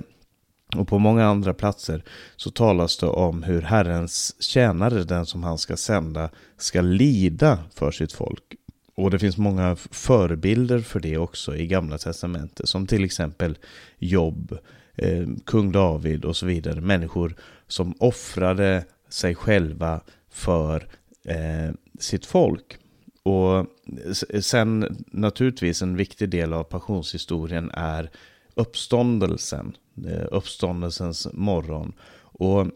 Och 0.75 0.87
på 0.87 0.99
många 0.99 1.25
andra 1.25 1.53
platser 1.53 2.03
så 2.35 2.51
talas 2.51 2.97
det 2.97 3.07
om 3.07 3.43
hur 3.43 3.61
Herrens 3.61 4.35
tjänare, 4.39 5.03
den 5.03 5.25
som 5.25 5.43
han 5.43 5.57
ska 5.57 5.77
sända, 5.77 6.29
ska 6.57 6.81
lida 6.81 7.59
för 7.73 7.91
sitt 7.91 8.13
folk. 8.13 8.43
Och 8.95 9.11
det 9.11 9.19
finns 9.19 9.37
många 9.37 9.75
förebilder 9.75 10.79
för 10.79 10.99
det 10.99 11.17
också 11.17 11.55
i 11.55 11.67
Gamla 11.67 11.97
Testamentet, 11.97 12.69
som 12.69 12.87
till 12.87 13.03
exempel 13.03 13.57
Jobb, 13.97 14.57
eh, 14.95 15.27
kung 15.45 15.71
David 15.71 16.25
och 16.25 16.37
så 16.37 16.45
vidare. 16.45 16.81
Människor 16.81 17.35
som 17.67 17.93
offrade 17.99 18.85
sig 19.09 19.35
själva 19.35 20.01
för 20.29 20.87
eh, 21.25 21.73
sitt 21.99 22.25
folk. 22.25 22.77
Och 23.23 23.65
sen 24.41 24.97
naturligtvis 25.07 25.81
en 25.81 25.97
viktig 25.97 26.29
del 26.29 26.53
av 26.53 26.63
passionshistorien 26.63 27.71
är 27.73 28.09
uppståndelsen, 28.55 29.77
eh, 30.07 30.25
uppståndelsens 30.31 31.27
morgon. 31.33 31.93
Och 32.21 32.67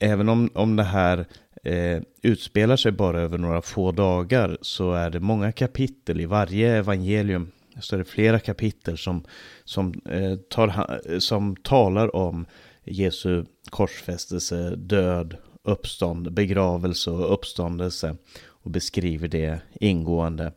även 0.00 0.28
om, 0.28 0.50
om 0.54 0.76
det 0.76 0.82
här 0.82 1.26
eh, 1.64 2.02
utspelar 2.22 2.76
sig 2.76 2.92
bara 2.92 3.20
över 3.20 3.38
några 3.38 3.62
få 3.62 3.92
dagar 3.92 4.58
så 4.60 4.92
är 4.92 5.10
det 5.10 5.20
många 5.20 5.52
kapitel 5.52 6.20
i 6.20 6.26
varje 6.26 6.76
evangelium 6.76 7.50
så 7.80 7.96
är 7.96 7.98
det 7.98 8.04
flera 8.04 8.38
kapitel 8.38 8.98
som, 8.98 9.24
som, 9.64 9.94
eh, 10.10 10.36
tar, 10.36 11.00
som 11.18 11.56
talar 11.56 12.16
om 12.16 12.46
Jesu 12.84 13.44
korsfästelse, 13.70 14.76
död, 14.76 15.36
uppstånd, 15.62 16.32
begravelse 16.32 17.10
och 17.10 17.34
uppståndelse 17.34 18.16
och 18.62 18.70
beskriver 18.70 19.28
det 19.28 19.60
ingående. 19.72 20.52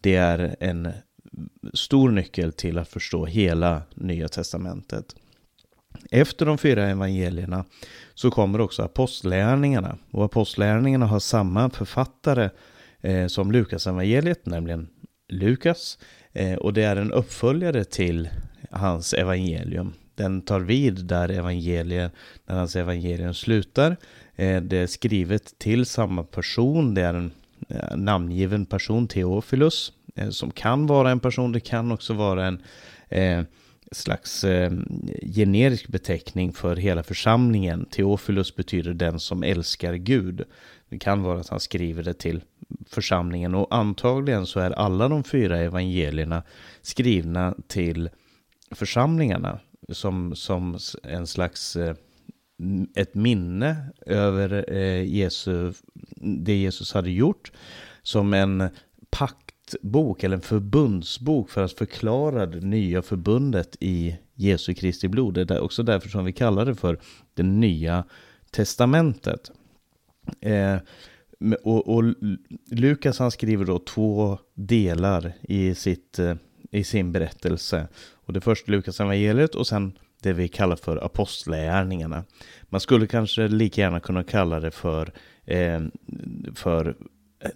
Det 0.00 0.16
är 0.16 0.56
en 0.60 0.92
stor 1.74 2.10
nyckel 2.10 2.52
till 2.52 2.78
att 2.78 2.88
förstå 2.88 3.26
hela 3.26 3.82
Nya 3.94 4.28
Testamentet. 4.28 5.14
Efter 6.10 6.46
de 6.46 6.58
fyra 6.58 6.88
evangelierna 6.88 7.64
så 8.14 8.30
kommer 8.30 8.60
också 8.60 8.82
apostlärningarna. 8.82 9.98
Och 10.10 10.24
apostlärningarna 10.24 11.06
har 11.06 11.20
samma 11.20 11.70
författare 11.70 12.50
eh, 13.00 13.26
som 13.26 13.52
Lukasevangeliet, 13.52 14.46
nämligen 14.46 14.88
Lukas. 15.28 15.98
Eh, 16.32 16.54
och 16.54 16.72
det 16.72 16.82
är 16.82 16.96
en 16.96 17.12
uppföljare 17.12 17.84
till 17.84 18.28
hans 18.70 19.14
evangelium. 19.14 19.92
Den 20.14 20.42
tar 20.42 20.60
vid 20.60 21.04
där 21.04 21.28
evangeliet, 21.28 22.12
när 22.46 22.56
hans 22.56 22.76
evangelium 22.76 23.34
slutar. 23.34 23.96
Eh, 24.36 24.62
det 24.62 24.76
är 24.76 24.86
skrivet 24.86 25.58
till 25.58 25.86
samma 25.86 26.24
person. 26.24 26.94
Det 26.94 27.02
är 27.02 27.14
en 27.14 27.32
Eh, 27.68 27.96
namngiven 27.96 28.66
person, 28.66 29.08
Theophilus, 29.08 29.92
eh, 30.14 30.30
som 30.30 30.50
kan 30.50 30.86
vara 30.86 31.10
en 31.10 31.20
person, 31.20 31.52
det 31.52 31.60
kan 31.60 31.92
också 31.92 32.14
vara 32.14 32.46
en 32.46 32.62
eh, 33.08 33.42
slags 33.92 34.44
eh, 34.44 34.72
generisk 35.22 35.88
beteckning 35.88 36.52
för 36.52 36.76
hela 36.76 37.02
församlingen. 37.02 37.84
Teofilus 37.84 38.56
betyder 38.56 38.94
den 38.94 39.20
som 39.20 39.42
älskar 39.42 39.94
Gud. 39.94 40.42
Det 40.88 40.98
kan 40.98 41.22
vara 41.22 41.40
att 41.40 41.48
han 41.48 41.60
skriver 41.60 42.02
det 42.02 42.14
till 42.14 42.42
församlingen 42.86 43.54
och 43.54 43.74
antagligen 43.74 44.46
så 44.46 44.60
är 44.60 44.70
alla 44.70 45.08
de 45.08 45.24
fyra 45.24 45.58
evangelierna 45.58 46.42
skrivna 46.82 47.54
till 47.66 48.10
församlingarna 48.70 49.58
som, 49.88 50.36
som 50.36 50.78
en 51.02 51.26
slags 51.26 51.76
eh, 51.76 51.94
ett 52.94 53.14
minne 53.14 53.76
över 54.06 54.72
eh, 54.72 55.04
Jesu, 55.04 55.72
det 56.16 56.56
Jesus 56.56 56.92
hade 56.92 57.10
gjort 57.10 57.52
som 58.02 58.34
en 58.34 58.68
paktbok 59.10 60.24
eller 60.24 60.36
en 60.36 60.42
förbundsbok 60.42 61.50
för 61.50 61.64
att 61.64 61.72
förklara 61.72 62.46
det 62.46 62.60
nya 62.60 63.02
förbundet 63.02 63.76
i 63.80 64.16
Jesu 64.34 64.74
Kristi 64.74 65.08
blod. 65.08 65.34
Det 65.34 65.50
är 65.50 65.60
också 65.60 65.82
därför 65.82 66.08
som 66.08 66.24
vi 66.24 66.32
kallar 66.32 66.66
det 66.66 66.74
för 66.74 66.98
det 67.34 67.42
nya 67.42 68.04
testamentet. 68.50 69.50
Eh, 70.40 70.76
och, 71.62 71.88
och, 71.88 72.04
Lukas 72.70 73.18
han 73.18 73.30
skriver 73.30 73.64
då 73.64 73.78
två 73.78 74.38
delar 74.54 75.32
i, 75.42 75.74
sitt, 75.74 76.18
eh, 76.18 76.34
i 76.70 76.84
sin 76.84 77.12
berättelse. 77.12 77.88
Och 78.12 78.32
det 78.32 78.40
första 78.40 78.72
Lukas 78.72 79.00
evangeliet 79.00 79.54
och 79.54 79.66
sen 79.66 79.98
det 80.22 80.32
vi 80.32 80.48
kallar 80.48 80.76
för 80.76 81.04
apostlärningarna. 81.04 82.24
Man 82.68 82.80
skulle 82.80 83.06
kanske 83.06 83.48
lika 83.48 83.80
gärna 83.80 84.00
kunna 84.00 84.24
kalla 84.24 84.60
det 84.60 84.70
för, 84.70 85.12
eh, 85.44 85.80
för 86.54 86.96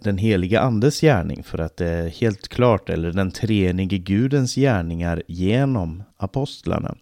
den 0.00 0.18
heliga 0.18 0.60
andes 0.60 1.00
gärning 1.00 1.42
för 1.42 1.58
att 1.58 1.76
det 1.76 1.88
är 1.88 2.08
helt 2.08 2.48
klart, 2.48 2.88
eller 2.88 3.12
den 3.12 3.30
treenige 3.30 3.98
gudens 3.98 4.54
gärningar 4.54 5.22
genom 5.28 6.02
apostlarna. 6.16 6.94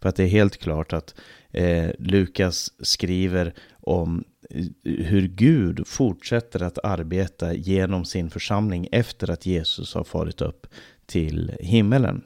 För 0.00 0.08
att 0.08 0.16
det 0.16 0.24
är 0.24 0.28
helt 0.28 0.56
klart 0.56 0.92
att 0.92 1.14
eh, 1.50 1.90
Lukas 1.98 2.72
skriver 2.80 3.54
om 3.80 4.24
eh, 4.50 4.64
hur 4.84 5.28
Gud 5.28 5.86
fortsätter 5.86 6.62
att 6.62 6.78
arbeta 6.84 7.54
genom 7.54 8.04
sin 8.04 8.30
församling 8.30 8.88
efter 8.92 9.30
att 9.30 9.46
Jesus 9.46 9.94
har 9.94 10.04
farit 10.04 10.40
upp 10.40 10.66
till 11.06 11.52
himmelen. 11.60 12.22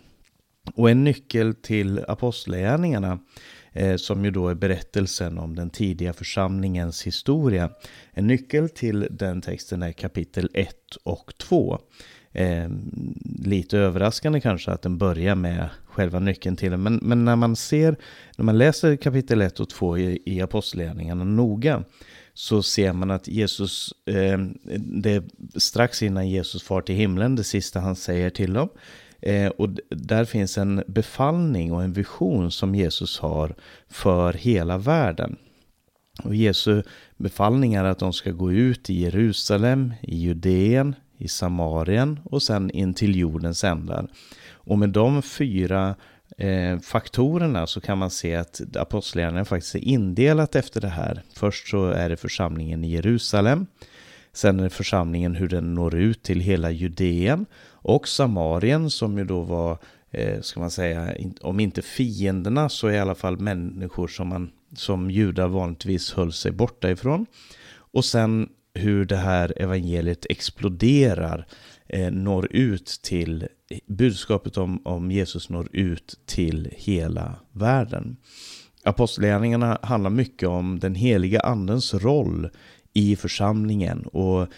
Och 0.75 0.91
en 0.91 1.05
nyckel 1.05 1.55
till 1.55 2.05
apostlagärningarna 2.09 3.19
eh, 3.73 3.97
som 3.97 4.25
ju 4.25 4.31
då 4.31 4.49
är 4.49 4.55
berättelsen 4.55 5.39
om 5.39 5.57
den 5.57 5.71
tidiga 5.71 6.13
församlingens 6.13 7.03
historia. 7.03 7.71
En 8.13 8.27
nyckel 8.27 8.69
till 8.69 9.09
den 9.11 9.41
texten 9.43 9.83
är 9.83 9.93
kapitel 9.93 10.51
1 10.55 10.77
och 11.03 11.33
2. 11.39 11.79
Eh, 12.33 12.69
lite 13.45 13.79
överraskande 13.79 14.41
kanske 14.41 14.71
att 14.71 14.83
den 14.83 14.99
börjar 14.99 15.35
med 15.35 15.69
själva 15.85 16.19
nyckeln 16.19 16.57
till 16.57 16.71
den. 16.71 16.83
Men, 16.83 17.01
men 17.03 17.25
när 17.25 17.37
man 17.37 17.57
ser, 17.57 17.97
när 18.37 18.45
man 18.45 18.59
läser 18.59 18.97
kapitel 18.97 19.43
1 19.43 19.61
och 19.61 19.69
2 19.69 19.99
i, 19.99 20.23
i 20.27 20.41
Apostlagärningarna 20.41 21.25
noga 21.25 21.85
så 22.35 22.63
ser 22.63 22.93
man 22.93 23.11
att 23.11 23.29
Jesus, 23.29 23.91
eh, 24.07 24.39
det 24.79 25.25
strax 25.57 26.03
innan 26.03 26.29
Jesus 26.29 26.63
far 26.63 26.81
till 26.81 26.95
himlen, 26.95 27.37
det 27.37 27.45
sista 27.45 27.81
han 27.81 27.97
säger 27.97 28.31
till 28.31 28.53
dem. 28.53 28.69
Eh, 29.23 29.49
och 29.49 29.69
där 29.89 30.25
finns 30.25 30.59
en 30.59 30.83
befallning 30.87 31.73
och 31.73 31.83
en 31.83 31.93
vision 31.93 32.51
som 32.51 32.75
Jesus 32.75 33.19
har 33.19 33.55
för 33.89 34.33
hela 34.33 34.79
världen. 34.79 35.37
Och 36.25 36.35
Jesu 36.35 36.83
befallning 37.17 37.75
är 37.75 37.85
att 37.85 37.99
de 37.99 38.13
ska 38.13 38.31
gå 38.31 38.53
ut 38.53 38.91
i 38.91 39.01
Jerusalem, 39.01 39.95
i 40.03 40.17
Judeen, 40.17 40.95
i 41.19 41.29
Samarien 41.29 42.21
och 42.25 42.43
sen 42.43 42.71
in 42.71 42.95
till 42.95 43.17
jordens 43.17 43.65
ändar. 43.65 44.09
Och 44.53 44.79
med 44.79 44.91
de 44.91 45.23
fyra 45.23 45.95
eh, 46.39 46.79
faktorerna 46.79 47.67
så 47.67 47.81
kan 47.81 47.99
man 47.99 48.11
se 48.11 48.35
att 48.35 48.77
apostlagärningarna 48.77 49.45
faktiskt 49.45 49.75
är 49.75 49.85
indelat 49.85 50.55
efter 50.55 50.81
det 50.81 50.89
här. 50.89 51.23
Först 51.35 51.69
så 51.69 51.87
är 51.87 52.09
det 52.09 52.17
församlingen 52.17 52.85
i 52.85 52.91
Jerusalem. 52.91 53.67
Sen 54.33 54.61
är 54.61 54.65
det 54.65 54.71
församlingen 54.71 55.35
hur 55.35 55.49
den 55.49 55.75
når 55.75 55.95
ut 55.95 56.23
till 56.23 56.41
hela 56.41 56.71
Judeen 56.71 57.47
och 57.83 58.09
Samarien 58.09 58.91
som 58.91 59.19
ju 59.19 59.25
då 59.25 59.41
var, 59.41 59.79
eh, 60.11 60.41
ska 60.41 60.61
man 60.61 60.71
säga, 60.71 61.15
om 61.41 61.61
inte 61.61 61.83
fienderna 61.83 62.69
så 62.69 62.91
i 62.91 62.99
alla 62.99 63.15
fall 63.15 63.41
människor 63.41 64.09
som, 64.09 64.29
man, 64.29 64.51
som 64.77 65.11
judar 65.11 65.49
vanligtvis 65.49 66.13
höll 66.13 66.33
sig 66.33 66.53
borta 66.53 66.91
ifrån. 66.91 67.27
Och 67.93 68.05
sen 68.05 68.49
hur 68.75 69.05
det 69.05 69.17
här 69.17 69.53
evangeliet 69.57 70.27
exploderar, 70.31 71.47
eh, 71.89 72.11
når 72.11 72.53
ut 72.53 73.01
till, 73.03 73.47
budskapet 73.87 74.57
om, 74.57 74.87
om 74.87 75.11
Jesus 75.11 75.49
når 75.49 75.69
ut 75.73 76.21
till 76.27 76.69
hela 76.77 77.35
världen. 77.53 78.17
Apostlagärningarna 78.85 79.79
handlar 79.83 80.11
mycket 80.11 80.49
om 80.49 80.79
den 80.79 80.95
heliga 80.95 81.41
andens 81.41 81.95
roll 81.95 82.49
i 82.93 83.17
församlingen 83.17 84.03
och 84.03 84.43
eh, 84.43 84.49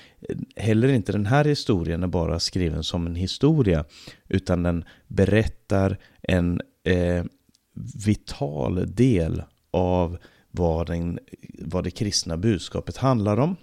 heller 0.56 0.88
inte 0.88 1.12
den 1.12 1.26
här 1.26 1.44
historien 1.44 2.02
är 2.02 2.06
bara 2.06 2.40
skriven 2.40 2.84
som 2.84 3.06
en 3.06 3.14
historia 3.14 3.84
utan 4.28 4.62
den 4.62 4.84
berättar 5.08 5.98
en 6.22 6.60
eh, 6.84 7.24
vital 8.06 8.94
del 8.94 9.42
av 9.70 10.18
vad, 10.50 10.86
den, 10.86 11.18
vad 11.58 11.84
det 11.84 11.90
kristna 11.90 12.36
budskapet 12.36 12.96
handlar 12.96 13.36
om. 13.36 13.56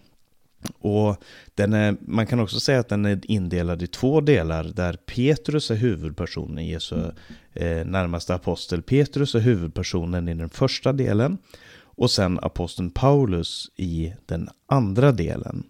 Och 0.79 1.23
den 1.55 1.73
är, 1.73 1.95
man 2.01 2.27
kan 2.27 2.39
också 2.39 2.59
säga 2.59 2.79
att 2.79 2.89
den 2.89 3.05
är 3.05 3.31
indelad 3.31 3.81
i 3.81 3.87
två 3.87 4.21
delar 4.21 4.63
där 4.63 4.93
Petrus 4.93 5.71
är 5.71 5.75
huvudpersonen, 5.75 6.67
Jesu 6.67 6.95
eh, 7.53 7.85
närmaste 7.85 8.35
apostel. 8.35 8.81
Petrus 8.81 9.35
är 9.35 9.39
huvudpersonen 9.39 10.27
i 10.27 10.33
den 10.33 10.49
första 10.49 10.93
delen 10.93 11.37
och 11.99 12.11
sen 12.11 12.39
aposteln 12.41 12.91
Paulus 12.91 13.71
i 13.75 14.13
den 14.25 14.49
andra 14.67 15.11
delen. 15.11 15.63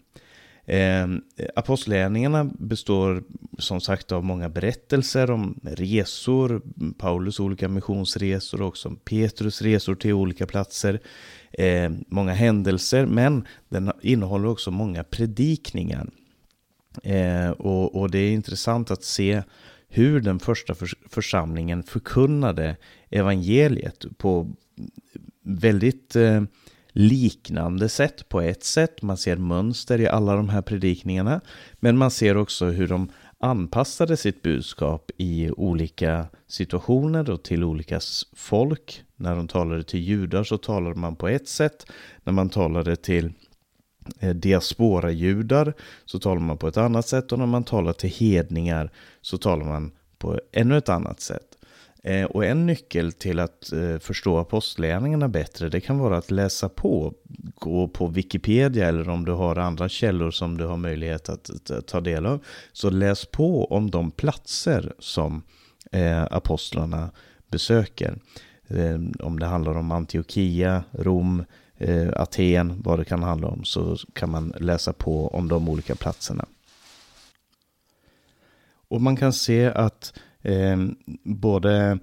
Eh, 0.66 1.08
Apostlagärningarna 1.56 2.44
består 2.44 3.24
som 3.58 3.82
sagt 3.82 4.12
av 4.12 4.24
många 4.24 4.50
berättelser 4.50 5.32
om 5.32 5.60
resor, 5.64 6.62
Paulus 6.98 7.40
olika 7.40 7.70
missionsresor 7.70 8.62
och 8.62 8.68
också 8.68 8.96
Petrus 9.04 9.62
resor 9.62 9.96
till 9.96 10.14
olika 10.14 10.46
platser. 10.46 11.00
Eh, 11.52 11.92
många 12.08 12.34
händelser, 12.34 13.06
men 13.06 13.48
den 13.70 13.92
innehåller 14.02 14.48
också 14.48 14.72
många 14.72 15.04
predikningar. 15.04 16.10
Eh, 17.04 17.50
och, 17.50 17.96
och, 17.96 18.12
det 18.12 18.20
är 18.20 18.32
intressant 18.32 18.92
att 18.92 19.04
se 19.04 19.44
hur 19.88 20.20
den 20.20 20.40
första 20.40 20.76
församlingen 21.10 21.84
förkunnade 21.84 22.76
evangeliet 23.10 24.06
på 24.18 24.56
väldigt 25.44 26.16
eh, 26.16 26.42
liknande 26.92 27.90
sätt 27.90 28.30
på 28.30 28.42
ett 28.42 28.64
sätt. 28.64 29.02
Man 29.02 29.18
ser 29.18 29.38
mönster 29.38 30.02
i 30.02 30.08
alla 30.08 30.36
de 30.36 30.50
här 30.50 30.62
predikningarna. 30.62 31.42
Men 31.80 31.98
man 31.98 32.12
ser 32.12 32.38
också 32.38 32.66
hur 32.66 32.88
de 32.88 33.12
anpassade 33.40 34.18
sitt 34.18 34.42
budskap 34.42 35.12
i 35.18 35.52
olika 35.52 36.26
situationer 36.48 37.30
och 37.30 37.44
till 37.44 37.64
olika 37.64 38.00
folk. 38.36 39.04
När 39.16 39.36
de 39.36 39.48
talade 39.48 39.84
till 39.84 40.00
judar 40.00 40.44
så 40.44 40.58
talade 40.58 40.96
man 40.96 41.16
på 41.16 41.28
ett 41.28 41.48
sätt. 41.48 41.86
När 42.24 42.34
man 42.34 42.50
talade 42.50 42.96
till 42.96 43.34
eh, 44.20 44.36
diaspora-judar 44.36 45.74
så 46.06 46.20
talar 46.20 46.42
man 46.42 46.58
på 46.58 46.68
ett 46.68 46.78
annat 46.78 47.08
sätt 47.08 47.32
och 47.32 47.40
när 47.40 47.46
man 47.46 47.64
talar 47.64 47.94
till 47.94 48.10
hedningar 48.10 48.92
så 49.22 49.38
talar 49.38 49.66
man 49.66 49.92
på 50.18 50.40
ännu 50.52 50.78
ett 50.78 50.90
annat 50.90 51.20
sätt. 51.20 51.49
Eh, 52.04 52.26
och 52.26 52.46
en 52.46 52.66
nyckel 52.66 53.12
till 53.12 53.40
att 53.40 53.72
eh, 53.72 54.00
förstå 54.00 54.38
apostlagärningarna 54.38 55.28
bättre, 55.28 55.70
det 55.70 55.82
kan 55.82 56.00
vara 56.00 56.18
att 56.18 56.32
läsa 56.32 56.70
på, 56.70 57.14
gå 57.56 57.88
på 57.88 58.08
Wikipedia 58.08 58.88
eller 58.88 59.10
om 59.10 59.26
du 59.26 59.32
har 59.32 59.56
andra 59.56 59.90
källor 59.90 60.32
som 60.32 60.58
du 60.58 60.66
har 60.66 60.78
möjlighet 60.78 61.30
att 61.30 61.72
ta 61.88 62.02
del 62.02 62.26
av. 62.26 62.44
Så 62.74 62.90
läs 62.90 63.26
på 63.26 63.66
om 63.66 63.92
de 63.92 64.12
platser 64.12 64.94
som 65.00 65.44
eh, 65.92 66.24
apostlarna 66.24 67.12
besöker. 67.48 68.18
Om 69.20 69.40
det 69.40 69.46
handlar 69.46 69.78
om 69.78 69.92
Antiochia, 69.92 70.84
Rom, 70.92 71.46
Aten, 72.16 72.82
vad 72.82 73.00
det 73.00 73.06
kan 73.06 73.24
handla 73.24 73.48
om, 73.48 73.64
så 73.64 73.98
kan 74.14 74.30
man 74.30 74.54
läsa 74.60 74.94
på 74.94 75.28
om 75.28 75.48
de 75.48 75.70
olika 75.70 75.96
platserna. 75.96 76.46
Och 78.90 79.02
man 79.02 79.16
kan 79.16 79.34
se 79.34 79.66
att 79.66 80.14
Ehm, 80.44 80.96
eh, 81.08 81.14
både 81.24 82.00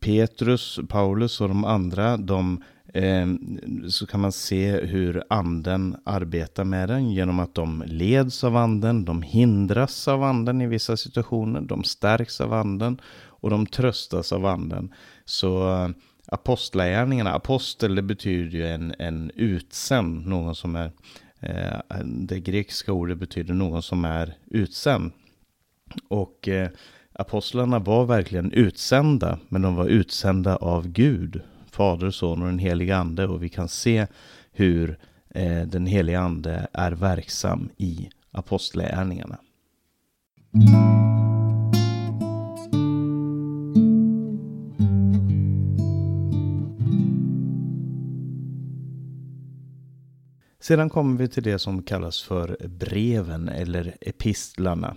Petrus, 0.00 0.80
Paulus 0.88 1.40
och 1.40 1.48
de 1.48 1.64
andra, 1.64 2.16
de, 2.16 2.62
eh, 2.94 3.26
så 3.88 4.06
kan 4.06 4.20
man 4.20 4.32
se 4.32 4.70
hur 4.80 5.24
anden 5.28 5.96
arbetar 6.04 6.64
med 6.64 6.88
den 6.88 7.10
genom 7.10 7.38
att 7.38 7.54
de 7.54 7.84
leds 7.86 8.44
av 8.44 8.56
anden, 8.56 9.04
de 9.04 9.22
hindras 9.22 10.08
av 10.08 10.22
anden 10.22 10.60
i 10.60 10.66
vissa 10.66 10.96
situationer, 10.96 11.60
de 11.60 11.84
stärks 11.84 12.40
av 12.40 12.52
anden 12.52 13.00
och 13.42 13.50
de 13.50 13.66
tröstas 13.66 14.32
av 14.32 14.46
anden. 14.46 14.94
Så 15.24 15.72
eh, 15.72 15.88
apostlagärningarna, 16.26 17.32
apostel 17.32 17.94
det 17.94 18.02
betyder 18.02 18.58
ju 18.58 18.66
en, 18.66 18.94
en 18.98 19.30
utsänd, 19.34 20.26
någon 20.26 20.54
som 20.54 20.76
är, 20.76 20.92
eh, 21.40 21.98
det 22.04 22.40
grekiska 22.40 22.92
ordet 22.92 23.18
betyder 23.18 23.54
någon 23.54 23.82
som 23.82 24.04
är 24.04 24.34
utsänd. 24.46 25.12
Och 26.08 26.48
eh, 26.48 26.68
apostlarna 27.12 27.78
var 27.78 28.04
verkligen 28.04 28.52
utsända, 28.52 29.38
men 29.48 29.62
de 29.62 29.74
var 29.74 29.86
utsända 29.86 30.56
av 30.56 30.88
Gud, 30.88 31.40
Fader, 31.70 32.10
Son 32.10 32.42
och 32.42 32.48
den 32.48 32.58
helige 32.58 32.96
Ande. 32.96 33.26
Och 33.26 33.42
vi 33.42 33.48
kan 33.48 33.68
se 33.68 34.06
hur 34.52 34.98
eh, 35.30 35.62
den 35.62 35.86
helige 35.86 36.20
Ande 36.20 36.66
är 36.72 36.92
verksam 36.92 37.68
i 37.76 38.10
apostlagärningarna. 38.30 39.38
Sedan 50.60 50.90
kommer 50.90 51.18
vi 51.18 51.28
till 51.28 51.42
det 51.42 51.58
som 51.58 51.82
kallas 51.82 52.22
för 52.22 52.56
breven 52.68 53.48
eller 53.48 53.96
epistlarna. 54.00 54.96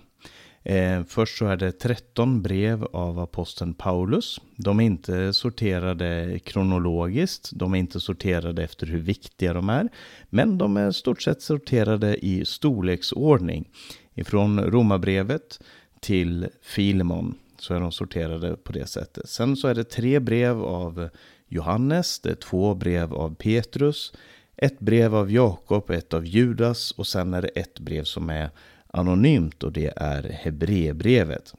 Eh, 0.68 1.04
först 1.08 1.38
så 1.38 1.46
är 1.46 1.56
det 1.56 1.72
13 1.72 2.42
brev 2.42 2.84
av 2.84 3.18
aposteln 3.18 3.74
Paulus. 3.74 4.40
De 4.56 4.80
är 4.80 4.84
inte 4.84 5.32
sorterade 5.32 6.38
kronologiskt, 6.44 7.50
de 7.52 7.74
är 7.74 7.78
inte 7.78 8.00
sorterade 8.00 8.64
efter 8.64 8.86
hur 8.86 8.98
viktiga 8.98 9.52
de 9.52 9.68
är, 9.68 9.88
men 10.30 10.58
de 10.58 10.76
är 10.76 10.90
stort 10.90 11.22
sett 11.22 11.42
sorterade 11.42 12.26
i 12.26 12.44
storleksordning. 12.44 13.68
Ifrån 14.14 14.60
Romarbrevet 14.60 15.60
till 16.00 16.48
Filemon 16.62 17.38
så 17.58 17.74
är 17.74 17.80
de 17.80 17.92
sorterade 17.92 18.56
på 18.56 18.72
det 18.72 18.86
sättet. 18.86 19.28
Sen 19.28 19.56
så 19.56 19.68
är 19.68 19.74
det 19.74 19.84
tre 19.84 20.20
brev 20.20 20.62
av 20.62 21.08
Johannes, 21.48 22.20
det 22.20 22.30
är 22.30 22.34
två 22.34 22.74
brev 22.74 23.14
av 23.14 23.34
Petrus, 23.34 24.12
ett 24.56 24.78
brev 24.80 25.14
av 25.14 25.32
Jakob, 25.32 25.90
ett 25.90 26.14
av 26.14 26.26
Judas 26.26 26.90
och 26.90 27.06
sen 27.06 27.34
är 27.34 27.42
det 27.42 27.48
ett 27.48 27.78
brev 27.78 28.04
som 28.04 28.30
är 28.30 28.50
anonymt 28.96 29.62
och 29.62 29.72
det 29.72 29.92
är 29.96 30.22
Hebreerbrevet. 30.22 31.54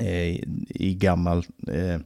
Eh, 0.00 0.40
I 0.68 0.96
gammal 1.00 1.44
eh, 1.68 1.98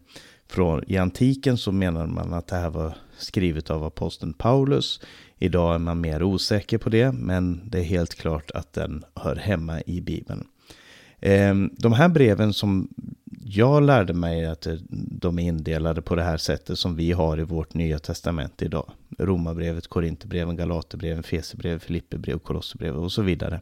Från, 0.48 0.84
I 0.86 0.96
antiken 0.96 1.56
så 1.56 1.72
menar 1.72 2.06
man 2.06 2.34
att 2.34 2.46
det 2.46 2.56
här 2.56 2.70
var 2.70 2.96
skrivet 3.18 3.70
av 3.70 3.84
aposteln 3.84 4.32
Paulus. 4.32 5.00
Idag 5.38 5.74
är 5.74 5.78
man 5.78 6.00
mer 6.00 6.22
osäker 6.22 6.78
på 6.78 6.90
det, 6.90 7.12
men 7.12 7.70
det 7.70 7.78
är 7.78 7.82
helt 7.82 8.14
klart 8.14 8.50
att 8.50 8.72
den 8.72 9.04
hör 9.14 9.36
hemma 9.36 9.80
i 9.86 10.00
Bibeln. 10.00 10.46
Eh, 11.20 11.54
de 11.78 11.92
här 11.92 12.08
breven 12.08 12.52
som 12.52 12.88
jag 13.46 13.82
lärde 13.82 14.12
mig 14.14 14.46
att 14.46 14.66
de 14.90 15.38
är 15.38 15.42
indelade 15.42 16.02
på 16.02 16.14
det 16.14 16.22
här 16.22 16.36
sättet 16.36 16.78
som 16.78 16.96
vi 16.96 17.12
har 17.12 17.40
i 17.40 17.42
vårt 17.42 17.74
nya 17.74 17.98
testament 17.98 18.62
idag. 18.62 18.90
Romarbrevet, 19.18 19.88
Korinthierbreven, 19.88 20.56
Galaterbreven, 20.56 21.22
Fesebrevet, 21.22 21.82
Filipperbrevet, 21.82 22.42
Kolosserbrevet 22.42 23.00
och 23.00 23.12
så 23.12 23.22
vidare. 23.22 23.60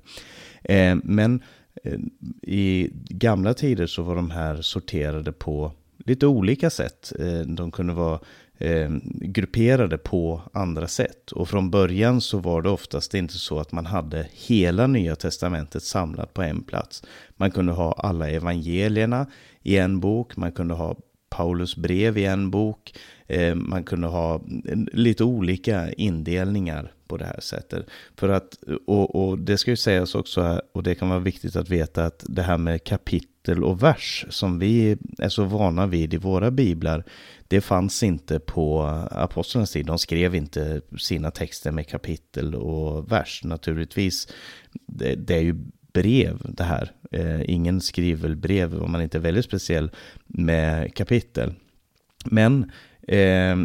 Eh, 0.65 0.97
men 1.05 1.43
eh, 1.85 1.99
i 2.43 2.91
gamla 3.09 3.55
tider 3.55 3.87
så 3.87 4.03
var 4.03 4.17
de 4.17 4.31
här 4.31 4.63
sorterade 4.63 5.33
på 5.33 5.73
lite 6.05 6.27
olika 6.27 6.71
sätt. 6.71 7.13
Eh, 7.19 7.41
de 7.41 7.71
kunde 7.71 7.93
vara 7.93 8.21
eh, 8.63 8.91
grupperade 9.21 9.99
på 9.99 10.43
andra 10.53 10.89
sätt. 10.89 11.33
Och 11.33 11.49
från 11.49 11.71
början 11.71 12.21
så 12.21 12.39
var 12.39 12.63
det 12.63 12.69
oftast 12.69 13.15
inte 13.15 13.39
så 13.39 13.59
att 13.59 13.73
man 13.73 13.87
hade 13.87 14.29
hela 14.33 14.87
Nya 14.87 15.17
Testamentet 15.17 15.83
samlat 15.83 16.35
på 16.35 16.43
en 16.43 16.63
plats. 16.63 17.03
Man 17.37 17.51
kunde 17.51 17.73
ha 17.73 17.93
alla 17.93 18.31
evangelierna 18.31 19.27
i 19.63 19.77
en 19.77 20.01
bok, 20.01 20.37
man 20.37 20.53
kunde 20.53 20.75
ha 20.75 20.97
Paulus 21.31 21.77
brev 21.77 22.19
i 22.19 22.25
en 22.25 22.51
bok, 22.51 22.95
eh, 23.27 23.55
man 23.55 23.85
kunde 23.85 24.07
ha 24.07 24.41
lite 24.93 25.25
olika 25.25 25.93
indelningar 25.93 26.93
på 27.07 27.17
det 27.17 27.25
här 27.25 27.41
sättet. 27.41 27.87
För 28.17 28.29
att, 28.29 28.59
och, 28.87 29.15
och, 29.15 29.39
det 29.39 29.59
ska 29.59 29.71
ju 29.71 29.77
sägas 29.77 30.15
också, 30.15 30.63
och 30.73 30.83
det 30.83 30.95
kan 30.95 31.09
vara 31.09 31.19
viktigt 31.19 31.57
att 31.57 31.69
veta 31.69 32.05
att 32.05 32.25
det 32.29 32.43
här 32.43 32.59
med 32.59 32.85
kapitel 32.85 33.32
och 33.49 33.83
vers 33.83 34.27
som 34.31 34.59
vi 34.59 34.97
är 35.19 35.29
så 35.29 35.45
vana 35.45 35.87
vid 35.87 36.15
i 36.15 36.17
våra 36.17 36.51
biblar, 36.51 37.05
det 37.49 37.61
fanns 37.61 38.03
inte 38.03 38.39
på 38.39 38.83
apostlarnas 39.11 39.73
tid. 39.73 39.87
De 39.87 39.99
skrev 39.99 40.35
inte 40.35 40.81
sina 40.99 41.31
texter 41.31 41.71
med 41.71 41.89
kapitel 41.89 42.55
och 42.55 43.13
vers. 43.13 43.41
Naturligtvis, 43.45 44.29
det, 44.87 45.15
det 45.15 45.35
är 45.35 45.43
ju 45.43 45.57
brev 45.93 46.39
det 46.45 46.65
här. 46.65 46.91
Eh, 47.11 47.51
ingen 47.51 47.81
skriver 47.81 48.35
brev 48.35 48.83
om 48.83 48.93
man 48.93 49.03
inte 49.03 49.19
är 49.19 49.23
väldigt 49.23 49.45
speciell 49.45 49.91
med 50.27 50.95
kapitel. 50.95 51.55
Men 52.25 52.71
eh, 53.09 53.57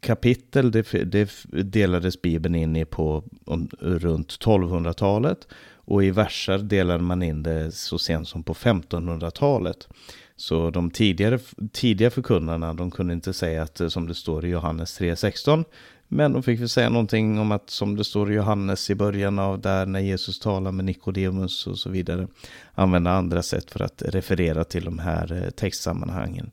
kapitel 0.00 0.70
det, 0.70 0.92
det, 1.04 1.30
delades 1.50 2.22
Bibeln 2.22 2.54
in 2.54 2.76
i 2.76 2.84
på 2.84 3.24
om, 3.44 3.68
runt 3.80 4.28
1200-talet 4.28 5.48
och 5.90 6.04
i 6.04 6.10
verser 6.10 6.58
delade 6.58 7.02
man 7.02 7.22
in 7.22 7.42
det 7.42 7.72
så 7.72 7.98
sent 7.98 8.28
som 8.28 8.42
på 8.42 8.54
1500-talet. 8.54 9.88
Så 10.36 10.70
de 10.70 10.90
tidigare, 10.90 11.38
tidiga 11.72 12.10
förkunnarna, 12.10 12.74
de 12.74 12.90
kunde 12.90 13.14
inte 13.14 13.32
säga 13.32 13.62
att 13.62 13.80
eh, 13.80 13.88
som 13.88 14.06
det 14.06 14.14
står 14.14 14.44
i 14.44 14.48
Johannes 14.48 15.00
3.16. 15.00 15.64
Men 16.08 16.32
de 16.32 16.42
fick 16.42 16.60
väl 16.60 16.68
säga 16.68 16.88
någonting 16.88 17.38
om 17.38 17.52
att 17.52 17.70
som 17.70 17.96
det 17.96 18.04
står 18.04 18.32
i 18.32 18.34
Johannes 18.34 18.90
i 18.90 18.94
början 18.94 19.38
av 19.38 19.60
där 19.60 19.86
när 19.86 20.00
Jesus 20.00 20.40
talar 20.40 20.72
med 20.72 20.84
Nikodemus 20.84 21.66
och 21.66 21.78
så 21.78 21.90
vidare. 21.90 22.28
Använda 22.74 23.10
andra 23.10 23.42
sätt 23.42 23.70
för 23.70 23.82
att 23.82 24.02
referera 24.06 24.64
till 24.64 24.84
de 24.84 24.98
här 24.98 25.32
eh, 25.32 25.50
textsammanhangen. 25.50 26.50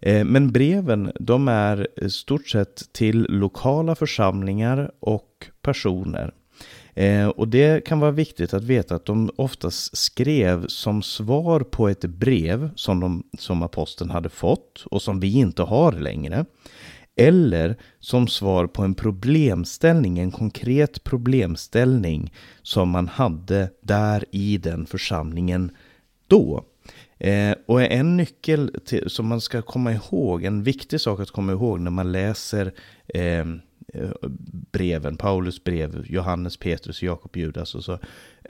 Eh, 0.00 0.24
men 0.24 0.52
breven, 0.52 1.12
de 1.20 1.48
är 1.48 2.08
stort 2.08 2.48
sett 2.48 2.92
till 2.92 3.26
lokala 3.28 3.94
församlingar 3.94 4.90
och 5.00 5.46
personer. 5.62 6.32
Eh, 6.98 7.28
och 7.28 7.48
det 7.48 7.84
kan 7.84 8.00
vara 8.00 8.10
viktigt 8.10 8.54
att 8.54 8.64
veta 8.64 8.94
att 8.94 9.04
de 9.04 9.30
oftast 9.36 9.96
skrev 9.96 10.66
som 10.66 11.02
svar 11.02 11.60
på 11.60 11.88
ett 11.88 12.04
brev 12.04 12.70
som, 12.76 13.00
de, 13.00 13.22
som 13.38 13.62
aposteln 13.62 14.10
hade 14.10 14.28
fått 14.28 14.84
och 14.90 15.02
som 15.02 15.20
vi 15.20 15.38
inte 15.38 15.62
har 15.62 15.92
längre. 15.92 16.44
Eller 17.16 17.76
som 18.00 18.28
svar 18.28 18.66
på 18.66 18.82
en 18.82 18.94
problemställning, 18.94 20.18
en 20.18 20.30
konkret 20.30 21.04
problemställning 21.04 22.32
som 22.62 22.88
man 22.88 23.08
hade 23.08 23.70
där 23.80 24.24
i 24.30 24.58
den 24.58 24.86
församlingen 24.86 25.70
då. 26.26 26.64
Eh, 27.18 27.54
och 27.66 27.82
en 27.82 28.16
nyckel 28.16 28.74
till, 28.84 29.10
som 29.10 29.26
man 29.26 29.40
ska 29.40 29.62
komma 29.62 29.92
ihåg, 29.92 30.44
en 30.44 30.62
viktig 30.62 31.00
sak 31.00 31.20
att 31.20 31.30
komma 31.30 31.52
ihåg 31.52 31.80
när 31.80 31.90
man 31.90 32.12
läser 32.12 32.72
eh, 33.14 33.44
Eh, 33.44 33.44
Eh, 33.94 34.10
breven, 34.72 35.16
Paulus 35.16 35.64
brev, 35.64 36.04
Johannes, 36.08 36.56
Petrus, 36.56 37.02
Jakob, 37.02 37.36
Judas 37.36 37.74
och 37.74 37.84
så. 37.84 37.98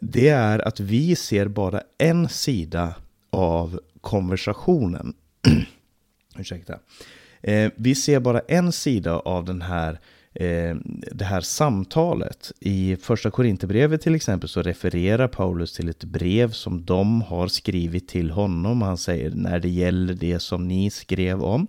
Det 0.01 0.29
är 0.29 0.69
att 0.69 0.81
vi 0.81 1.17
ser 1.17 1.49
bara 1.49 1.83
en 1.99 2.29
sida 2.29 2.95
av 3.31 3.81
konversationen. 4.01 5.15
Ursäkta. 6.39 6.79
Eh, 7.43 7.71
vi 7.77 7.95
ser 7.95 8.21
bara 8.21 8.41
en 8.41 8.73
sida 8.73 9.19
av 9.19 9.45
den 9.45 9.63
här 9.63 10.01
eh, 10.35 10.77
det 11.13 11.25
här 11.25 11.41
samtalet. 11.41 12.53
I 12.61 12.97
första 12.97 13.31
Korinthierbrevet 13.31 14.03
till 14.03 14.15
exempel 14.15 14.49
så 14.49 14.63
refererar 14.63 15.29
Paulus 15.29 15.73
till 15.73 15.89
ett 15.89 16.05
brev 16.05 16.51
som 16.51 16.85
de 16.85 17.23
har 17.23 17.49
skrivit 17.49 18.09
till 18.09 18.31
honom. 18.31 18.83
Han 18.83 18.99
säger 18.99 19.31
när 19.31 19.61
det 19.61 19.69
gäller 19.69 20.15
det 20.15 20.39
som 20.39 20.69
ni 20.69 20.91
skrev 20.91 21.43
om. 21.43 21.67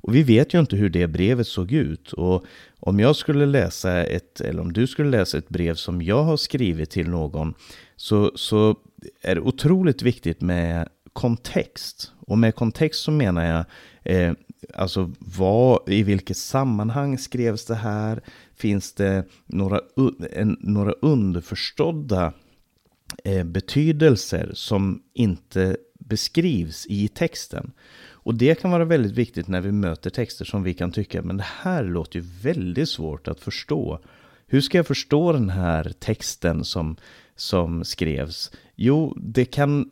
Och 0.00 0.14
vi 0.14 0.22
vet 0.22 0.54
ju 0.54 0.60
inte 0.60 0.76
hur 0.76 0.90
det 0.90 1.06
brevet 1.06 1.46
såg 1.46 1.72
ut. 1.72 2.12
Och 2.12 2.44
om 2.80 3.00
jag 3.00 3.16
skulle 3.16 3.46
läsa 3.46 4.04
ett, 4.04 4.40
eller 4.40 4.62
om 4.62 4.72
du 4.72 4.86
skulle 4.86 5.10
läsa 5.10 5.38
ett 5.38 5.48
brev 5.48 5.74
som 5.74 6.02
jag 6.02 6.24
har 6.24 6.36
skrivit 6.36 6.90
till 6.90 7.08
någon, 7.08 7.54
så, 7.96 8.32
så 8.34 8.76
är 9.22 9.34
det 9.34 9.40
otroligt 9.40 10.02
viktigt 10.02 10.40
med 10.40 10.88
kontext. 11.12 12.12
Och 12.26 12.38
med 12.38 12.54
kontext 12.54 13.02
så 13.02 13.10
menar 13.10 13.44
jag 13.44 13.64
eh, 14.14 14.32
alltså 14.74 15.12
vad, 15.18 15.88
i 15.88 16.02
vilket 16.02 16.36
sammanhang 16.36 17.18
skrevs 17.18 17.64
det 17.64 17.74
här? 17.74 18.22
Finns 18.54 18.92
det 18.92 19.24
några, 19.46 19.80
en, 20.32 20.56
några 20.60 20.92
underförstådda 20.92 22.32
eh, 23.24 23.44
betydelser 23.44 24.50
som 24.54 25.02
inte 25.14 25.76
beskrivs 25.98 26.86
i 26.86 27.08
texten? 27.08 27.72
Och 28.22 28.34
det 28.34 28.60
kan 28.60 28.70
vara 28.70 28.84
väldigt 28.84 29.12
viktigt 29.12 29.48
när 29.48 29.60
vi 29.60 29.72
möter 29.72 30.10
texter 30.10 30.44
som 30.44 30.62
vi 30.62 30.74
kan 30.74 30.92
tycka, 30.92 31.22
men 31.22 31.36
det 31.36 31.46
här 31.62 31.84
låter 31.84 32.18
ju 32.18 32.24
väldigt 32.42 32.88
svårt 32.88 33.28
att 33.28 33.40
förstå. 33.40 34.00
Hur 34.46 34.60
ska 34.60 34.78
jag 34.78 34.86
förstå 34.86 35.32
den 35.32 35.50
här 35.50 35.92
texten 35.98 36.64
som, 36.64 36.96
som 37.36 37.84
skrevs? 37.84 38.52
Jo, 38.76 39.14
det 39.16 39.44
kan, 39.44 39.90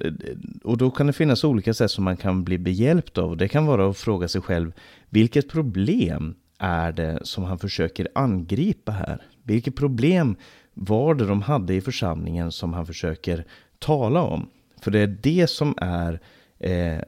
och 0.65 0.79
då 0.79 0.91
kan 0.91 1.07
det 1.07 1.13
finnas 1.13 1.45
olika 1.45 1.75
sätt 1.75 1.91
som 1.91 2.05
man 2.05 2.17
kan 2.17 2.45
bli 2.45 2.59
behjälpt 2.59 3.19
av. 3.19 3.37
Det 3.37 3.49
kan 3.49 3.67
vara 3.67 3.91
att 3.91 3.99
fråga 3.99 4.29
sig 4.29 4.41
själv, 4.41 4.73
vilket 5.11 5.49
problem 5.49 6.35
är 6.59 6.93
det 6.93 7.19
som 7.23 7.45
han 7.45 7.59
försöker 7.59 8.09
angripa 8.15 8.93
här? 8.93 9.23
Vilket 9.43 9.77
problem 9.77 10.37
var 10.75 11.15
det 11.15 11.27
de 11.27 11.43
hade 11.43 11.75
i 11.75 11.81
församlingen 11.81 12.53
som 12.53 12.73
han 12.73 12.87
försöker 12.87 13.45
tala 13.79 14.23
om? 14.23 14.49
För 14.81 14.91
det 14.91 14.99
är 14.99 15.17
det 15.23 15.51
som 15.51 15.75
är 15.77 16.21
eh, 16.59 17.01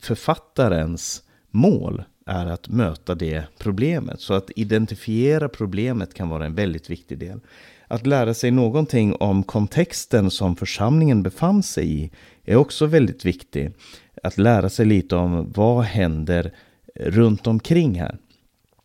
författarens 0.00 1.22
mål 1.50 2.04
är 2.26 2.46
att 2.46 2.68
möta 2.68 3.14
det 3.14 3.44
problemet. 3.58 4.20
Så 4.20 4.34
att 4.34 4.50
identifiera 4.56 5.48
problemet 5.48 6.14
kan 6.14 6.28
vara 6.28 6.46
en 6.46 6.54
väldigt 6.54 6.90
viktig 6.90 7.18
del. 7.18 7.40
Att 7.88 8.06
lära 8.06 8.34
sig 8.34 8.50
någonting 8.50 9.14
om 9.14 9.42
kontexten 9.42 10.30
som 10.30 10.56
församlingen 10.56 11.22
befann 11.22 11.62
sig 11.62 12.02
i 12.02 12.10
är 12.44 12.56
också 12.56 12.86
väldigt 12.86 13.24
viktigt. 13.24 13.76
Att 14.22 14.38
lära 14.38 14.68
sig 14.68 14.86
lite 14.86 15.16
om 15.16 15.52
vad 15.52 15.84
händer 15.84 16.52
runt 16.94 17.46
omkring 17.46 18.00
här. 18.00 18.18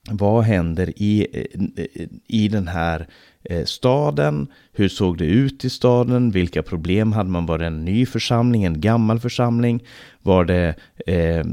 Vad 0.09 0.43
händer 0.43 0.93
i, 0.95 1.27
eh, 1.33 2.07
i 2.27 2.47
den 2.47 2.67
här 2.67 3.07
eh, 3.43 3.65
staden, 3.65 4.47
hur 4.73 4.89
såg 4.89 5.17
det 5.17 5.25
ut 5.25 5.65
i 5.65 5.69
staden, 5.69 6.31
vilka 6.31 6.63
problem 6.63 7.13
hade 7.13 7.29
man, 7.29 7.45
var 7.45 7.57
det 7.57 7.65
en 7.65 7.85
ny 7.85 8.05
församling, 8.05 8.63
en 8.63 8.81
gammal 8.81 9.19
församling, 9.19 9.83
var 10.21 10.45
det 10.45 10.75
eh, 11.07 11.45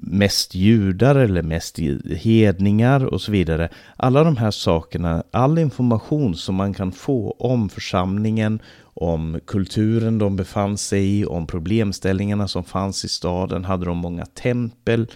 mest 0.00 0.54
judar 0.54 1.16
eller 1.16 1.42
mest 1.42 1.78
hedningar 2.16 3.04
och 3.04 3.20
så 3.20 3.32
vidare. 3.32 3.68
Alla 3.96 4.24
de 4.24 4.36
här 4.36 4.50
sakerna, 4.50 5.24
all 5.30 5.58
information 5.58 6.34
som 6.34 6.54
man 6.54 6.74
kan 6.74 6.92
få 6.92 7.30
om 7.30 7.68
församlingen, 7.68 8.60
om 8.94 9.40
kulturen 9.46 10.18
de 10.18 10.36
befann 10.36 10.78
sig 10.78 11.18
i, 11.20 11.26
om 11.26 11.46
problemställningarna 11.46 12.48
som 12.48 12.64
fanns 12.64 13.04
i 13.04 13.08
staden. 13.08 13.64
Hade 13.64 13.84
de 13.84 13.98
många 13.98 14.26
tempel? 14.26 15.06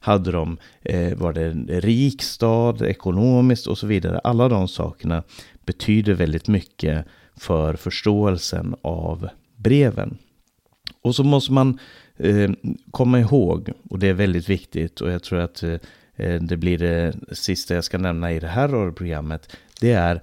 Hade 0.00 0.32
de, 0.32 0.58
eh, 0.82 1.18
var 1.18 1.32
det 1.32 1.44
en 1.44 1.68
rik 1.68 2.22
stad 2.22 2.82
ekonomiskt 2.82 3.66
och 3.66 3.78
så 3.78 3.86
vidare? 3.86 4.18
Alla 4.18 4.48
de 4.48 4.68
sakerna 4.68 5.22
betyder 5.66 6.14
väldigt 6.14 6.48
mycket 6.48 7.06
för 7.36 7.74
förståelsen 7.74 8.74
av 8.82 9.28
breven. 9.56 10.18
Och 11.02 11.14
så 11.14 11.24
måste 11.24 11.52
man 11.52 11.78
eh, 12.16 12.50
komma 12.90 13.20
ihåg, 13.20 13.70
och 13.90 13.98
det 13.98 14.08
är 14.08 14.14
väldigt 14.14 14.48
viktigt, 14.48 15.00
och 15.00 15.10
jag 15.10 15.22
tror 15.22 15.40
att 15.40 15.62
eh, 15.62 15.78
det 16.40 16.56
blir 16.56 16.78
det 16.78 17.14
sista 17.32 17.74
jag 17.74 17.84
ska 17.84 17.98
nämna 17.98 18.32
i 18.32 18.40
det 18.40 18.48
här 18.48 18.68
radioprogrammet, 18.68 19.56
det 19.80 19.92
är 19.92 20.22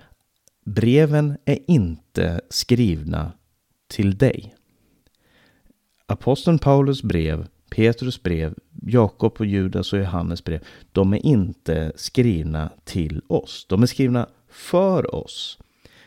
breven 0.63 1.38
är 1.45 1.60
inte 1.67 2.41
skrivna 2.49 3.32
till 3.88 4.17
dig. 4.17 4.56
Aposteln 6.06 6.60
Paulus 6.60 7.04
brev, 7.04 7.47
Petrus 7.69 8.23
brev, 8.23 8.54
Jakob 8.82 9.36
och 9.39 9.45
Judas 9.45 9.93
och 9.93 9.99
Johannes 9.99 10.43
brev, 10.43 10.60
de 10.91 11.13
är 11.13 11.26
inte 11.26 11.91
skrivna 11.95 12.69
till 12.84 13.21
oss. 13.28 13.65
De 13.69 13.84
är 13.84 13.88
skrivna 13.88 14.30
för 14.49 15.15
oss. 15.15 15.60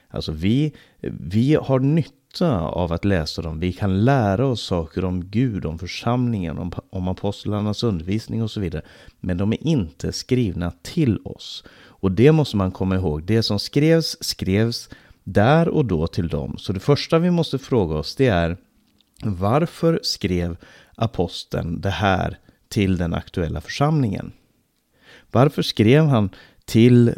Alltså 0.08 0.32
vi, 0.32 0.72
vi 1.20 1.54
har 1.54 1.78
nytta 1.78 2.60
av 2.60 2.92
att 2.92 3.04
läsa 3.04 3.42
dem. 3.42 3.60
Vi 3.60 3.72
kan 3.72 4.04
lära 4.04 4.46
oss 4.46 4.62
saker 4.62 5.04
om 5.04 5.30
Gud, 5.30 5.66
om 5.66 5.78
församlingen, 5.78 6.58
om, 6.58 6.72
om 6.90 7.08
apostlarnas 7.08 7.82
undervisning 7.82 8.42
och 8.42 8.50
så 8.50 8.60
vidare. 8.60 8.82
Men 9.20 9.36
de 9.36 9.52
är 9.52 9.66
inte 9.66 10.12
skrivna 10.12 10.72
till 10.82 11.18
oss. 11.24 11.64
Och 12.06 12.12
det 12.12 12.32
måste 12.32 12.56
man 12.56 12.70
komma 12.70 12.96
ihåg. 12.96 13.22
Det 13.22 13.42
som 13.42 13.58
skrevs, 13.58 14.16
skrevs 14.20 14.88
där 15.24 15.68
och 15.68 15.84
då 15.84 16.06
till 16.06 16.28
dem. 16.28 16.58
Så 16.58 16.72
det 16.72 16.80
första 16.80 17.18
vi 17.18 17.30
måste 17.30 17.58
fråga 17.58 17.94
oss 17.94 18.16
det 18.16 18.26
är 18.26 18.56
varför 19.24 20.00
skrev 20.02 20.56
aposteln 20.94 21.80
det 21.80 21.90
här 21.90 22.38
till 22.68 22.96
den 22.96 23.14
aktuella 23.14 23.60
församlingen? 23.60 24.32
Varför 25.30 25.62
skrev 25.62 26.04
han 26.04 26.30
till 26.64 27.08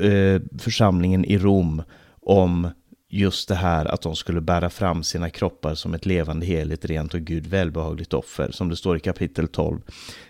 eh, 0.00 0.42
församlingen 0.58 1.24
i 1.24 1.38
Rom 1.38 1.82
om 2.22 2.68
just 3.12 3.48
det 3.48 3.54
här 3.54 3.84
att 3.84 4.02
de 4.02 4.16
skulle 4.16 4.40
bära 4.40 4.70
fram 4.70 5.02
sina 5.02 5.30
kroppar 5.30 5.74
som 5.74 5.94
ett 5.94 6.06
levande, 6.06 6.46
heligt, 6.46 6.84
rent 6.84 7.14
och 7.14 7.20
Gud 7.20 7.46
välbehagligt 7.46 8.14
offer, 8.14 8.50
som 8.50 8.68
det 8.68 8.76
står 8.76 8.96
i 8.96 9.00
kapitel 9.00 9.48
12. 9.48 9.80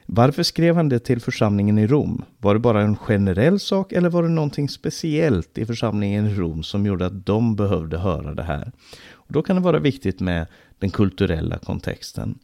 Varför 0.06 0.42
skrev 0.42 0.76
han 0.76 0.88
det 0.88 0.98
till 0.98 1.20
församlingen 1.20 1.78
i 1.78 1.86
Rom? 1.86 2.24
Var 2.38 2.54
det 2.54 2.60
bara 2.60 2.82
en 2.82 2.96
generell 2.96 3.60
sak 3.60 3.92
eller 3.92 4.08
var 4.08 4.22
det 4.22 4.28
någonting 4.28 4.68
speciellt 4.68 5.58
i 5.58 5.66
församlingen 5.66 6.26
i 6.26 6.34
Rom 6.34 6.62
som 6.62 6.86
gjorde 6.86 7.06
att 7.06 7.26
de 7.26 7.56
behövde 7.56 7.98
höra 7.98 8.34
det 8.34 8.42
här? 8.42 8.72
Och 9.12 9.32
då 9.32 9.42
kan 9.42 9.56
det 9.56 9.62
vara 9.62 9.78
viktigt 9.78 10.20
med 10.20 10.46
den 10.78 10.90
kulturella 10.90 11.58
kontexten. 11.58 12.38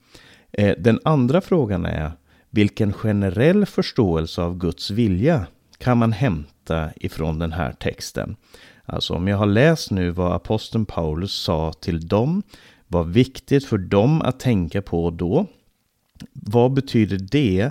Eh, 0.52 0.74
den 0.78 1.00
andra 1.04 1.40
frågan 1.40 1.86
är 1.86 2.12
vilken 2.50 2.92
generell 2.92 3.66
förståelse 3.66 4.42
av 4.42 4.58
Guds 4.58 4.90
vilja 4.90 5.46
kan 5.78 5.98
man 5.98 6.12
hämta 6.12 6.90
ifrån 6.96 7.38
den 7.38 7.52
här 7.52 7.72
texten? 7.72 8.36
Alltså 8.86 9.14
om 9.14 9.28
jag 9.28 9.36
har 9.36 9.46
läst 9.46 9.90
nu 9.90 10.10
vad 10.10 10.32
aposteln 10.32 10.86
Paulus 10.86 11.32
sa 11.32 11.72
till 11.72 12.08
dem, 12.08 12.42
vad 12.86 13.08
viktigt 13.08 13.64
för 13.64 13.78
dem 13.78 14.22
att 14.22 14.40
tänka 14.40 14.82
på 14.82 15.10
då. 15.10 15.46
Vad 16.32 16.72
betyder 16.72 17.18
det 17.18 17.70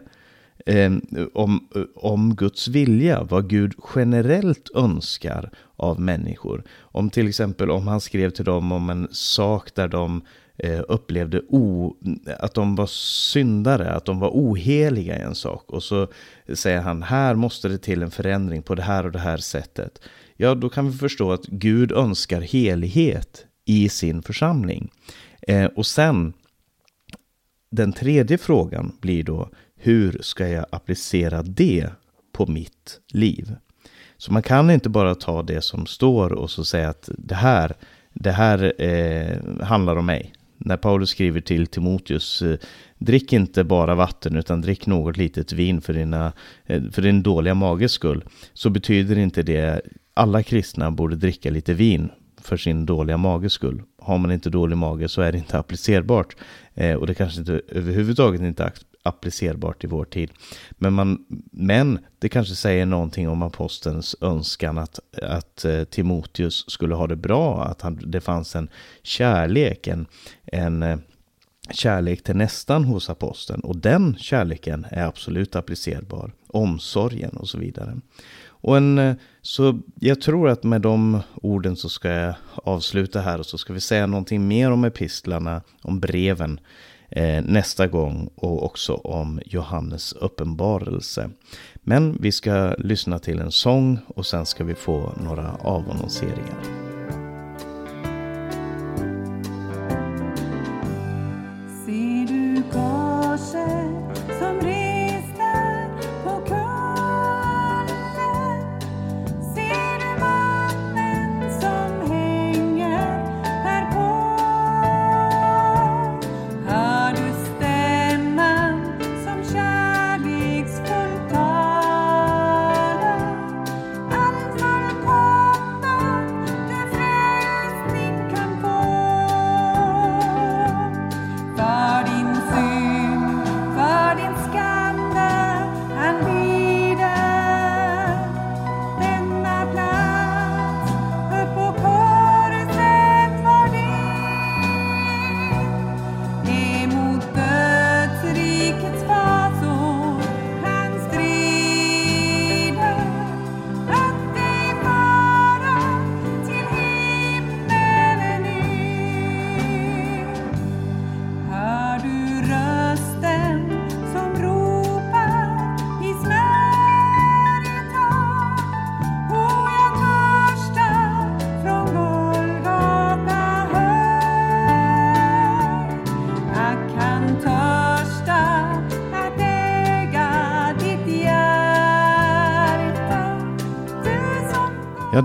eh, 0.65 0.91
om, 1.34 1.67
om 1.95 2.36
Guds 2.36 2.67
vilja, 2.67 3.23
vad 3.23 3.49
Gud 3.49 3.73
generellt 3.95 4.69
önskar 4.75 5.51
av 5.75 5.99
människor? 5.99 6.63
Om 6.80 7.10
till 7.10 7.28
exempel 7.28 7.71
om 7.71 7.88
han 7.88 8.01
skrev 8.01 8.30
till 8.30 8.45
dem 8.45 8.71
om 8.71 8.89
en 8.89 9.08
sak 9.12 9.75
där 9.75 9.88
de 9.88 10.21
Eh, 10.57 10.81
upplevde 10.87 11.41
o, 11.49 11.95
att 12.39 12.53
de 12.53 12.75
var 12.75 12.87
syndare, 13.33 13.91
att 13.91 14.05
de 14.05 14.19
var 14.19 14.29
oheliga 14.29 15.17
i 15.17 15.21
en 15.21 15.35
sak. 15.35 15.71
Och 15.71 15.83
så 15.83 16.07
säger 16.53 16.81
han, 16.81 17.03
här 17.03 17.35
måste 17.35 17.67
det 17.67 17.77
till 17.77 18.03
en 18.03 18.11
förändring 18.11 18.61
på 18.61 18.75
det 18.75 18.81
här 18.81 19.05
och 19.05 19.11
det 19.11 19.19
här 19.19 19.37
sättet 19.37 19.99
ja 20.37 20.55
då 20.55 20.69
kan 20.69 20.91
vi 20.91 20.97
förstå 20.97 21.31
att 21.31 21.45
Gud 21.45 21.91
önskar 21.91 22.41
helighet 22.41 23.45
i 23.65 23.89
sin 23.89 24.21
församling. 24.21 24.91
Eh, 25.41 25.65
och 25.65 25.85
sen, 25.85 26.33
den 27.69 27.93
tredje 27.93 28.37
frågan 28.37 28.97
blir 29.01 29.23
då, 29.23 29.49
hur 29.75 30.17
ska 30.21 30.47
jag 30.47 30.65
applicera 30.69 31.43
det 31.43 31.89
på 32.31 32.45
mitt 32.45 32.99
liv? 33.13 33.55
Så 34.17 34.33
man 34.33 34.43
kan 34.43 34.71
inte 34.71 34.89
bara 34.89 35.15
ta 35.15 35.43
det 35.43 35.61
som 35.61 35.85
står 35.85 36.33
och 36.33 36.51
så 36.51 36.65
säga 36.65 36.89
att 36.89 37.09
det 37.17 37.35
här, 37.35 37.73
det 38.13 38.31
här 38.31 38.81
eh, 38.81 39.65
handlar 39.65 39.95
om 39.95 40.05
mig. 40.05 40.33
När 40.65 40.78
Paulus 40.78 41.10
skriver 41.10 41.41
till 41.41 41.67
Timoteus, 41.67 42.41
eh, 42.41 42.58
drick 42.97 43.34
inte 43.34 43.63
bara 43.63 43.95
vatten 43.95 44.36
utan 44.36 44.62
drick 44.62 44.86
något 44.86 45.17
litet 45.17 45.51
vin 45.51 45.82
för, 45.82 45.93
dina, 45.93 46.34
eh, 46.65 46.84
för 46.91 47.01
din 47.01 47.23
dåliga 47.23 47.54
mages 47.54 47.91
skull. 47.91 48.23
Så 48.54 48.69
betyder 48.69 49.17
inte 49.17 49.43
det 49.43 49.82
alla 50.13 50.43
kristna 50.43 50.91
borde 50.91 51.15
dricka 51.15 51.49
lite 51.49 51.73
vin 51.73 52.10
för 52.41 52.58
sin 52.58 52.86
dåliga 52.86 53.17
mages 53.17 53.54
skull. 53.54 53.82
Har 54.01 54.17
man 54.17 54.32
inte 54.32 54.49
dålig 54.49 54.78
mage 54.78 55.08
så 55.08 55.21
är 55.21 55.32
det 55.32 55.38
inte 55.38 55.60
applicerbart. 55.60 56.36
Eh, 56.73 56.93
och 56.93 57.08
det 57.08 57.13
kanske 57.13 57.39
inte 57.39 57.62
överhuvudtaget 57.67 58.41
inte 58.41 58.71
applicerbart 59.05 59.83
i 59.83 59.87
vår 59.87 60.05
tid. 60.05 60.31
Men, 60.71 60.93
man, 60.93 61.25
men 61.51 61.99
det 62.19 62.29
kanske 62.29 62.55
säger 62.55 62.85
någonting 62.85 63.29
om 63.29 63.41
apostelns 63.41 64.15
önskan 64.21 64.77
att, 64.77 64.99
att 65.21 65.65
eh, 65.65 65.83
Timoteus 65.83 66.65
skulle 66.67 66.95
ha 66.95 67.07
det 67.07 67.15
bra, 67.15 67.63
att 67.63 67.81
han, 67.81 67.99
det 68.05 68.21
fanns 68.21 68.55
en 68.55 68.69
kärlek, 69.03 69.87
en, 69.87 70.05
en 70.45 70.83
eh, 70.83 70.97
kärlek 71.71 72.23
till 72.23 72.35
nästan 72.35 72.83
hos 72.83 73.09
aposteln. 73.09 73.61
Och 73.61 73.77
den 73.77 74.15
kärleken 74.19 74.85
är 74.91 75.05
absolut 75.05 75.55
applicerbar. 75.55 76.31
Omsorgen 76.47 77.37
och 77.37 77.49
så 77.49 77.57
vidare. 77.57 77.97
Och 78.65 78.77
en, 78.77 78.97
eh, 78.97 79.15
så 79.41 79.79
jag 79.99 80.21
tror 80.21 80.49
att 80.49 80.63
med 80.63 80.81
de 80.81 81.19
orden 81.35 81.75
så 81.75 81.89
ska 81.89 82.09
jag 82.09 82.35
avsluta 82.53 83.21
här 83.21 83.39
och 83.39 83.45
så 83.45 83.57
ska 83.57 83.73
vi 83.73 83.81
säga 83.81 84.07
någonting 84.07 84.47
mer 84.47 84.71
om 84.71 84.83
epistlarna, 84.83 85.61
om 85.81 85.99
breven 85.99 86.59
Eh, 87.09 87.43
nästa 87.43 87.87
gång 87.87 88.29
och 88.35 88.65
också 88.65 88.93
om 88.93 89.41
Johannes 89.45 90.13
uppenbarelse. 90.13 91.29
Men 91.75 92.17
vi 92.21 92.31
ska 92.31 92.75
lyssna 92.77 93.19
till 93.19 93.39
en 93.39 93.51
sång 93.51 93.99
och 94.07 94.25
sen 94.25 94.45
ska 94.45 94.63
vi 94.63 94.75
få 94.75 95.13
några 95.23 95.55
avannonseringar. 95.61 96.94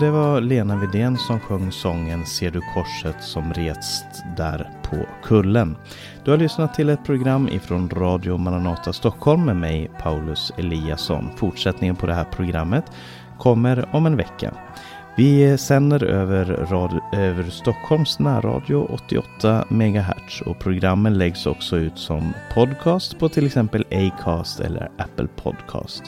Det 0.01 0.11
var 0.11 0.41
Lena 0.41 0.77
Vidén 0.77 1.19
som 1.19 1.41
sjöng 1.41 1.73
sången 1.73 2.27
Ser 2.27 2.51
du 2.51 2.61
korset 2.75 3.23
som 3.23 3.53
rest 3.53 4.07
där 4.37 4.71
på 4.83 4.97
kullen. 5.25 5.77
Du 6.25 6.31
har 6.31 6.39
lyssnat 6.39 6.75
till 6.75 6.89
ett 6.89 7.05
program 7.05 7.49
ifrån 7.49 7.91
Radio 7.91 8.39
Maranata 8.39 8.93
Stockholm 8.93 9.45
med 9.45 9.57
mig, 9.57 9.91
Paulus 9.99 10.53
Eliasson. 10.57 11.31
Fortsättningen 11.37 11.97
på 11.97 12.07
det 12.07 12.15
här 12.15 12.25
programmet 12.25 12.85
kommer 13.39 13.89
om 13.93 14.07
en 14.07 14.17
vecka. 14.17 14.55
Vi 15.17 15.59
sänder 15.59 16.05
över, 16.05 16.45
radio, 16.45 17.01
över 17.13 17.45
Stockholms 17.51 18.19
närradio 18.19 18.89
88 18.93 19.65
MHz 19.69 20.41
och 20.47 20.59
programmen 20.59 21.19
läggs 21.19 21.47
också 21.47 21.77
ut 21.77 21.99
som 21.99 22.33
podcast 22.55 23.19
på 23.19 23.29
till 23.29 23.47
exempel 23.47 23.85
Acast 23.91 24.61
eller 24.61 24.91
Apple 24.99 25.29
Podcast. 25.37 26.03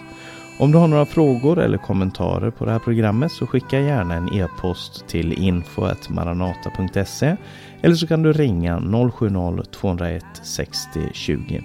Om 0.59 0.73
du 0.73 0.79
har 0.79 0.89
några 0.89 1.07
frågor 1.07 1.59
eller 1.59 1.79
kommentarer 1.79 2.51
på 2.51 2.65
det 2.65 2.73
här 2.73 2.79
programmet 2.79 3.33
så 3.33 3.47
skicka 3.47 3.81
gärna 3.81 4.15
en 4.15 4.35
e-post 4.35 5.09
till 5.09 5.33
info.maranata.se 5.33 7.37
eller 7.83 7.95
så 7.95 8.07
kan 8.07 8.23
du 8.23 8.33
ringa 8.33 8.79
070-201 8.79 10.23
60 10.43 11.01
20. 11.13 11.65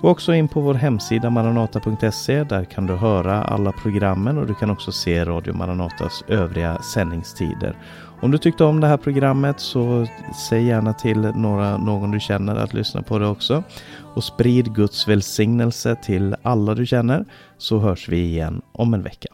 Gå 0.00 0.08
också 0.08 0.34
in 0.34 0.48
på 0.48 0.60
vår 0.60 0.74
hemsida 0.74 1.30
maranata.se. 1.30 2.44
Där 2.44 2.64
kan 2.64 2.86
du 2.86 2.94
höra 2.94 3.42
alla 3.42 3.72
programmen 3.72 4.38
och 4.38 4.46
du 4.46 4.54
kan 4.54 4.70
också 4.70 4.92
se 4.92 5.24
Radio 5.24 5.54
Maranatas 5.54 6.24
övriga 6.28 6.82
sändningstider. 6.82 7.76
Om 8.20 8.30
du 8.30 8.38
tyckte 8.38 8.64
om 8.64 8.80
det 8.80 8.86
här 8.86 8.96
programmet 8.96 9.60
så 9.60 10.06
säg 10.48 10.64
gärna 10.64 10.92
till 10.92 11.20
några, 11.20 11.76
någon 11.76 12.10
du 12.10 12.20
känner 12.20 12.56
att 12.56 12.74
lyssna 12.74 13.02
på 13.02 13.18
det 13.18 13.26
också. 13.26 13.62
Och 14.14 14.24
sprid 14.24 14.74
Guds 14.74 15.08
välsignelse 15.08 15.96
till 16.02 16.36
alla 16.42 16.74
du 16.74 16.86
känner 16.86 17.24
så 17.58 17.78
hörs 17.78 18.08
vi 18.08 18.18
igen 18.18 18.62
om 18.72 18.94
en 18.94 19.02
vecka. 19.02 19.28